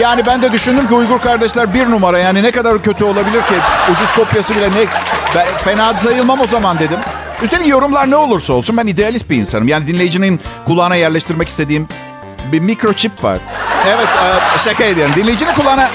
yani 0.00 0.26
ben 0.26 0.42
de 0.42 0.52
düşündüm 0.52 0.88
ki 0.88 0.94
Uygur 0.94 1.18
kardeşler 1.20 1.74
bir 1.74 1.90
numara. 1.90 2.18
Yani 2.18 2.42
ne 2.42 2.50
kadar 2.50 2.82
kötü 2.82 3.04
olabilir 3.04 3.40
ki? 3.42 3.54
Ucuz 3.92 4.12
kopyası 4.12 4.56
bile 4.56 4.68
ne? 4.70 4.84
Ben 5.34 5.46
fena 5.64 5.94
sayılmam 5.98 6.40
o 6.40 6.46
zaman 6.46 6.78
dedim. 6.78 6.98
Üstelik 7.42 7.66
yorumlar 7.68 8.10
ne 8.10 8.16
olursa 8.16 8.52
olsun 8.52 8.76
ben 8.76 8.86
idealist 8.86 9.30
bir 9.30 9.36
insanım. 9.36 9.68
Yani 9.68 9.86
dinleyicinin 9.86 10.40
kulağına 10.66 10.94
yerleştirmek 10.94 11.48
istediğim 11.48 11.88
bir 12.52 12.60
mikroçip 12.60 13.24
var. 13.24 13.38
Evet 13.86 14.08
e, 14.56 14.58
şaka 14.58 14.84
ediyorum. 14.84 15.14
Dinleyicinin 15.16 15.54
kulağına 15.54 15.90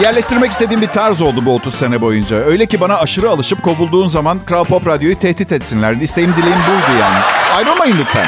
yerleştirmek 0.00 0.52
istediğim 0.52 0.82
bir 0.82 0.86
tarz 0.86 1.20
oldu 1.20 1.46
bu 1.46 1.54
30 1.54 1.74
sene 1.74 2.00
boyunca. 2.00 2.36
Öyle 2.36 2.66
ki 2.66 2.80
bana 2.80 2.96
aşırı 2.98 3.30
alışıp 3.30 3.62
kovulduğun 3.62 4.08
zaman 4.08 4.40
Kral 4.40 4.64
Pop 4.64 4.86
Radyo'yu 4.86 5.18
tehdit 5.18 5.52
etsinlerdi. 5.52 6.04
İsteğim 6.04 6.36
dileğim 6.36 6.58
buydu 6.58 7.00
yani. 7.00 7.18
Ayrılmayın 7.56 7.96
lütfen. 8.00 8.26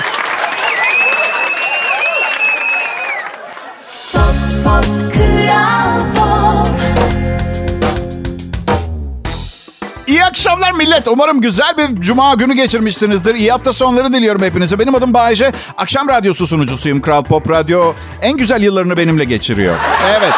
Akşamlar 10.27 10.73
millet. 10.73 11.09
Umarım 11.09 11.41
güzel 11.41 11.75
bir 11.79 12.01
cuma 12.01 12.35
günü 12.35 12.55
geçirmişsinizdir. 12.55 13.35
İyi 13.35 13.53
hafta 13.53 13.73
sonları 13.73 14.13
diliyorum 14.13 14.43
hepinize. 14.43 14.79
Benim 14.79 14.95
adım 14.95 15.15
Bayece. 15.15 15.53
Akşam 15.77 16.09
radyosu 16.09 16.47
sunucusuyum. 16.47 17.01
Kral 17.01 17.25
Pop 17.25 17.51
Radyo 17.51 17.93
en 18.23 18.37
güzel 18.37 18.63
yıllarını 18.63 18.97
benimle 18.97 19.25
geçiriyor. 19.25 19.77
Evet. 20.19 20.33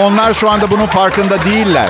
Onlar 0.00 0.34
şu 0.34 0.50
anda 0.50 0.70
bunun 0.70 0.86
farkında 0.86 1.42
değiller. 1.42 1.88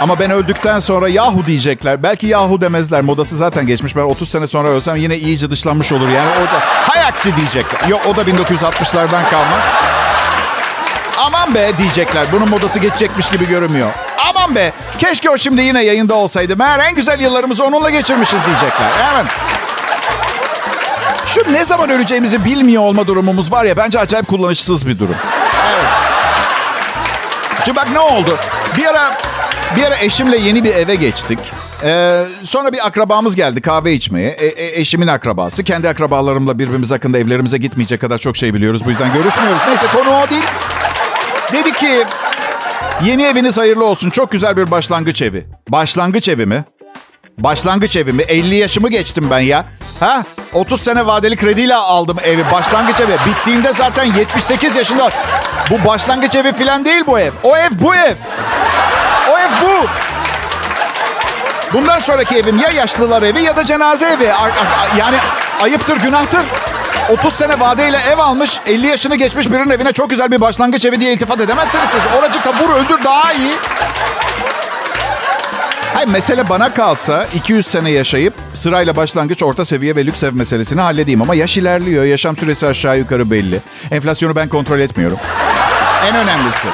Ama 0.00 0.18
ben 0.18 0.30
öldükten 0.30 0.80
sonra 0.80 1.08
yahu 1.08 1.46
diyecekler. 1.46 2.02
Belki 2.02 2.26
yahu 2.26 2.60
demezler. 2.60 3.02
Modası 3.02 3.36
zaten 3.36 3.66
geçmiş. 3.66 3.96
Ben 3.96 4.02
30 4.02 4.28
sene 4.28 4.46
sonra 4.46 4.68
ölsem 4.68 4.96
yine 4.96 5.16
iyice 5.16 5.50
dışlanmış 5.50 5.92
olur. 5.92 6.08
Yani 6.08 6.30
o 6.30 6.54
da 6.54 6.60
hay 6.62 7.36
diyecekler. 7.36 7.88
Yok 7.88 8.00
o 8.06 8.16
da 8.16 8.22
1960'lardan 8.22 9.30
kalma. 9.30 9.58
Aman 11.18 11.54
be 11.54 11.78
diyecekler. 11.78 12.26
Bunun 12.32 12.48
modası 12.48 12.78
geçecekmiş 12.78 13.28
gibi 13.28 13.48
görünmüyor. 13.48 13.90
Aman 14.18 14.54
be 14.54 14.72
keşke 14.98 15.30
o 15.30 15.38
şimdi 15.38 15.62
yine 15.62 15.84
yayında 15.84 16.14
olsaydı. 16.14 16.56
Meğer 16.56 16.78
en 16.78 16.94
güzel 16.94 17.20
yıllarımızı 17.20 17.64
onunla 17.64 17.90
geçirmişiz 17.90 18.40
diyecekler. 18.46 18.90
Evet. 19.14 19.26
Şu 21.26 21.52
ne 21.52 21.64
zaman 21.64 21.90
öleceğimizi 21.90 22.44
bilmiyor 22.44 22.82
olma 22.82 23.06
durumumuz 23.06 23.52
var 23.52 23.64
ya 23.64 23.76
bence 23.76 23.98
acayip 23.98 24.28
kullanışsız 24.28 24.86
bir 24.86 24.98
durum. 24.98 25.16
Evet. 25.72 25.84
Şimdi 27.64 27.76
bak 27.76 27.90
ne 27.90 27.98
oldu? 28.00 28.38
Bir 28.76 28.86
ara 28.86 29.14
bir 29.76 29.84
ara 29.84 29.96
eşimle 29.96 30.36
yeni 30.36 30.64
bir 30.64 30.74
eve 30.74 30.94
geçtik. 30.94 31.38
Ee, 31.84 32.24
sonra 32.44 32.72
bir 32.72 32.86
akrabamız 32.86 33.36
geldi 33.36 33.60
kahve 33.60 33.92
içmeye. 33.92 34.28
E- 34.30 34.46
e- 34.46 34.80
eşimin 34.80 35.06
akrabası. 35.06 35.64
Kendi 35.64 35.88
akrabalarımla 35.88 36.58
birbirimiz 36.58 36.90
hakkında 36.90 37.18
evlerimize 37.18 37.58
gitmeyecek 37.58 38.00
kadar 38.00 38.18
çok 38.18 38.36
şey 38.36 38.54
biliyoruz. 38.54 38.84
Bu 38.84 38.90
yüzden 38.90 39.12
görüşmüyoruz. 39.12 39.62
Neyse 39.68 39.86
konu 39.96 40.10
o 40.10 40.30
değil. 40.30 40.42
Dedi 41.52 41.72
ki 41.72 42.04
yeni 43.04 43.22
eviniz 43.22 43.58
hayırlı 43.58 43.84
olsun. 43.84 44.10
Çok 44.10 44.32
güzel 44.32 44.56
bir 44.56 44.70
başlangıç 44.70 45.22
evi. 45.22 45.46
Başlangıç 45.68 46.28
evi 46.28 46.46
mi? 46.46 46.64
Başlangıç 47.38 47.96
evi 47.96 48.12
mi? 48.12 48.22
50 48.22 48.54
yaşımı 48.54 48.88
geçtim 48.88 49.28
ben 49.30 49.38
ya. 49.38 49.64
Ha? 50.00 50.24
30 50.52 50.80
sene 50.82 51.06
vadeli 51.06 51.36
krediyle 51.36 51.74
aldım 51.74 52.16
evi. 52.24 52.44
Başlangıç 52.52 53.00
evi. 53.00 53.16
Bittiğinde 53.26 53.72
zaten 53.72 54.04
78 54.04 54.76
yaşında. 54.76 55.10
Bu 55.70 55.88
başlangıç 55.88 56.34
evi 56.34 56.52
falan 56.52 56.84
değil 56.84 57.04
bu 57.06 57.18
ev. 57.18 57.30
O 57.42 57.56
ev 57.56 57.70
bu 57.72 57.94
ev. 57.94 58.14
O 59.32 59.38
ev 59.38 59.50
bu. 59.62 59.86
Bundan 61.72 61.98
sonraki 61.98 62.36
evim 62.36 62.58
ya 62.58 62.70
yaşlılar 62.70 63.22
evi 63.22 63.42
ya 63.42 63.56
da 63.56 63.64
cenaze 63.66 64.06
evi. 64.06 64.30
Yani 64.98 65.16
ayıptır, 65.62 65.96
günahtır. 65.96 66.42
30 67.10 67.32
sene 67.32 67.60
vadeyle 67.60 67.98
ev 68.12 68.18
almış, 68.18 68.60
50 68.66 68.86
yaşını 68.86 69.16
geçmiş 69.16 69.50
birinin 69.50 69.70
evine 69.70 69.92
çok 69.92 70.10
güzel 70.10 70.30
bir 70.30 70.40
başlangıç 70.40 70.84
evi 70.84 71.00
diye 71.00 71.12
iltifat 71.12 71.40
edemezsiniz 71.40 71.88
siz. 71.90 72.00
Oracıkta 72.18 72.50
vur 72.50 72.74
öldür 72.74 73.04
daha 73.04 73.32
iyi. 73.32 73.54
Hayır 75.94 76.08
mesele 76.08 76.48
bana 76.48 76.74
kalsa 76.74 77.26
200 77.34 77.66
sene 77.66 77.90
yaşayıp 77.90 78.34
sırayla 78.54 78.96
başlangıç, 78.96 79.42
orta 79.42 79.64
seviye 79.64 79.96
ve 79.96 80.06
lüks 80.06 80.22
ev 80.22 80.32
meselesini 80.32 80.80
halledeyim. 80.80 81.22
Ama 81.22 81.34
yaş 81.34 81.56
ilerliyor, 81.56 82.04
yaşam 82.04 82.36
süresi 82.36 82.66
aşağı 82.66 82.98
yukarı 82.98 83.30
belli. 83.30 83.60
Enflasyonu 83.90 84.36
ben 84.36 84.48
kontrol 84.48 84.80
etmiyorum. 84.80 85.18
En 86.06 86.16
önemlisi. 86.16 86.68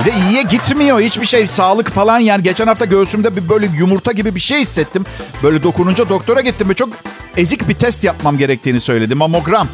Bir 0.00 0.04
de 0.04 0.16
iyiye 0.16 0.42
gitmiyor 0.42 1.00
hiçbir 1.00 1.26
şey. 1.26 1.46
Sağlık 1.46 1.90
falan 1.90 2.18
yani. 2.18 2.42
Geçen 2.42 2.66
hafta 2.66 2.84
göğsümde 2.84 3.36
bir 3.36 3.48
böyle 3.48 3.66
yumurta 3.78 4.12
gibi 4.12 4.34
bir 4.34 4.40
şey 4.40 4.60
hissettim. 4.60 5.04
Böyle 5.42 5.62
dokununca 5.62 6.08
doktora 6.08 6.40
gittim 6.40 6.68
ve 6.68 6.74
çok 6.74 6.88
ezik 7.36 7.68
bir 7.68 7.74
test 7.74 8.04
yapmam 8.04 8.38
gerektiğini 8.38 8.80
söyledi. 8.80 9.14
Mamogram. 9.14 9.68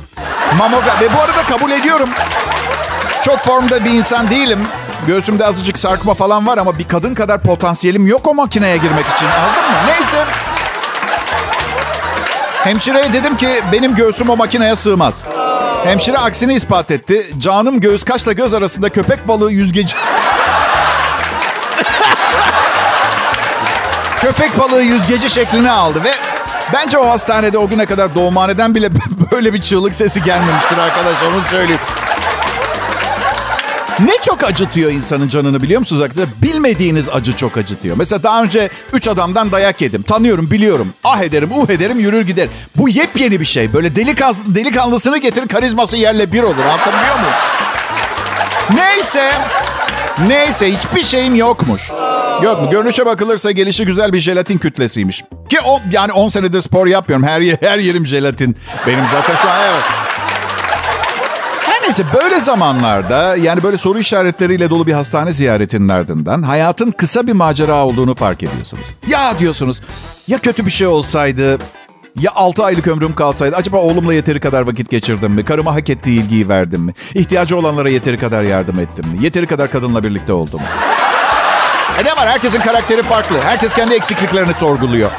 Mamogram. 0.58 1.00
Ve 1.00 1.14
bu 1.14 1.20
arada 1.20 1.42
kabul 1.42 1.70
ediyorum. 1.70 2.08
Çok 3.24 3.38
formda 3.38 3.84
bir 3.84 3.90
insan 3.90 4.30
değilim. 4.30 4.58
Göğsümde 5.06 5.46
azıcık 5.46 5.78
sarkma 5.78 6.14
falan 6.14 6.46
var 6.46 6.58
ama 6.58 6.78
bir 6.78 6.88
kadın 6.88 7.14
kadar 7.14 7.42
potansiyelim 7.42 8.06
yok 8.06 8.26
o 8.26 8.34
makineye 8.34 8.76
girmek 8.76 9.06
için. 9.16 9.26
Anladın 9.26 9.70
mı? 9.70 9.76
Neyse. 9.86 10.24
Hemşireye 12.64 13.12
dedim 13.12 13.36
ki 13.36 13.48
benim 13.72 13.94
göğsüm 13.94 14.30
o 14.30 14.36
makineye 14.36 14.76
sığmaz. 14.76 15.24
Hemşire 15.84 16.18
aksini 16.18 16.54
ispat 16.54 16.90
etti. 16.90 17.26
Canım 17.38 17.80
göğüs 17.80 18.04
kaşla 18.04 18.32
göz 18.32 18.54
arasında 18.54 18.88
köpek 18.88 19.28
balığı 19.28 19.52
yüzgeci... 19.52 19.96
köpek 24.20 24.58
balığı 24.58 24.82
yüzgeci 24.82 25.30
şeklini 25.30 25.70
aldı 25.70 26.04
ve 26.04 26.10
bence 26.72 26.98
o 26.98 27.08
hastanede 27.08 27.58
o 27.58 27.68
güne 27.68 27.86
kadar 27.86 28.14
doğumhaneden 28.14 28.74
bile 28.74 28.88
böyle 29.32 29.54
bir 29.54 29.60
çığlık 29.60 29.94
sesi 29.94 30.22
gelmemiştir 30.22 30.78
arkadaş 30.78 31.16
onu 31.28 31.44
söyleyeyim. 31.50 31.80
Ne 34.00 34.12
çok 34.22 34.44
acıtıyor 34.44 34.90
insanın 34.90 35.28
canını 35.28 35.62
biliyor 35.62 35.80
musunuz 35.80 36.02
arkadaşlar? 36.02 36.42
Bilmediğiniz 36.42 37.08
acı 37.08 37.36
çok 37.36 37.56
acıtıyor. 37.56 37.96
Mesela 37.96 38.22
daha 38.22 38.42
önce 38.42 38.70
üç 38.92 39.08
adamdan 39.08 39.52
dayak 39.52 39.80
yedim. 39.80 40.02
Tanıyorum, 40.02 40.50
biliyorum. 40.50 40.94
Ah 41.04 41.20
ederim, 41.20 41.50
uh 41.52 41.70
ederim, 41.70 41.98
yürür 41.98 42.22
gider. 42.22 42.48
Bu 42.76 42.88
yepyeni 42.88 43.40
bir 43.40 43.44
şey. 43.44 43.72
Böyle 43.72 43.96
delikan, 43.96 44.34
delikanlısını 44.46 45.18
getir, 45.18 45.48
karizması 45.48 45.96
yerle 45.96 46.32
bir 46.32 46.42
olur. 46.42 46.64
Anlatabiliyor 46.64 47.18
muyum? 47.18 47.34
Neyse. 48.74 49.32
Neyse 50.18 50.76
hiçbir 50.76 51.04
şeyim 51.04 51.34
yokmuş. 51.34 51.90
Yok 52.42 52.62
mu? 52.62 52.70
Görünüşe 52.70 53.06
bakılırsa 53.06 53.50
gelişi 53.50 53.84
güzel 53.86 54.12
bir 54.12 54.20
jelatin 54.20 54.58
kütlesiymiş. 54.58 55.22
Ki 55.50 55.58
o 55.66 55.80
yani 55.92 56.12
10 56.12 56.28
senedir 56.28 56.60
spor 56.60 56.86
yapıyorum. 56.86 57.26
Her 57.26 57.42
her 57.60 57.78
yerim 57.78 58.06
jelatin. 58.06 58.56
Benim 58.86 59.04
zaten 59.12 59.36
şu 59.42 59.48
an 59.48 59.56
evet. 59.72 59.82
Her 61.60 61.82
neyse 61.82 62.04
böyle 62.14 62.40
zamanlarda 62.40 63.36
yani 63.36 63.62
böyle 63.62 63.76
soru 63.78 63.98
işaretleriyle 63.98 64.70
dolu 64.70 64.86
bir 64.86 64.92
hastane 64.92 65.32
ziyaretinin 65.32 65.88
ardından 65.88 66.42
hayatın 66.42 66.90
kısa 66.90 67.26
bir 67.26 67.32
macera 67.32 67.84
olduğunu 67.86 68.14
fark 68.14 68.42
ediyorsunuz. 68.42 68.84
Ya 69.08 69.38
diyorsunuz 69.38 69.80
ya 70.28 70.38
kötü 70.38 70.66
bir 70.66 70.70
şey 70.70 70.86
olsaydı 70.86 71.58
ya 72.20 72.30
6 72.34 72.64
aylık 72.64 72.88
ömrüm 72.88 73.14
kalsaydı 73.14 73.56
acaba 73.56 73.76
oğlumla 73.76 74.14
yeteri 74.14 74.40
kadar 74.40 74.62
vakit 74.62 74.90
geçirdim 74.90 75.32
mi? 75.32 75.44
Karıma 75.44 75.74
hak 75.74 75.90
ettiği 75.90 76.20
ilgiyi 76.20 76.48
verdim 76.48 76.80
mi? 76.80 76.92
İhtiyacı 77.14 77.56
olanlara 77.56 77.88
yeteri 77.90 78.18
kadar 78.18 78.42
yardım 78.42 78.80
ettim 78.80 79.04
mi? 79.08 79.24
Yeteri 79.24 79.46
kadar 79.46 79.70
kadınla 79.70 80.04
birlikte 80.04 80.32
oldum 80.32 80.60
mu? 80.60 80.66
E 82.00 82.04
ne 82.04 82.10
var? 82.10 82.28
Herkesin 82.28 82.60
karakteri 82.60 83.02
farklı. 83.02 83.36
Herkes 83.42 83.72
kendi 83.74 83.94
eksikliklerini 83.94 84.52
sorguluyor. 84.58 85.10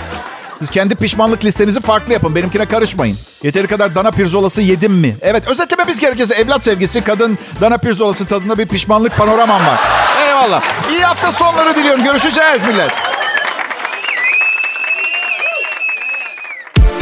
Siz 0.60 0.69
kendi 0.69 0.95
pişmanlık 0.95 1.45
listenizi 1.45 1.81
farklı 1.81 2.13
yapın. 2.13 2.36
Benimkine 2.36 2.65
karışmayın. 2.65 3.17
Yeteri 3.43 3.67
kadar 3.67 3.95
dana 3.95 4.12
pirzolası 4.12 4.62
yedim 4.62 4.93
mi? 4.93 5.15
Evet 5.21 5.47
özetlememiz 5.47 5.99
gerekirse 5.99 6.34
evlat 6.34 6.63
sevgisi, 6.63 7.01
kadın, 7.01 7.38
dana 7.62 7.77
pirzolası 7.77 8.25
tadında 8.25 8.58
bir 8.58 8.65
pişmanlık 8.65 9.17
panoramam 9.17 9.65
var. 9.65 9.79
Eyvallah. 10.27 10.62
İyi 10.91 11.03
hafta 11.03 11.31
sonları 11.31 11.75
diliyorum. 11.75 12.03
Görüşeceğiz 12.03 12.62
millet. 12.67 12.91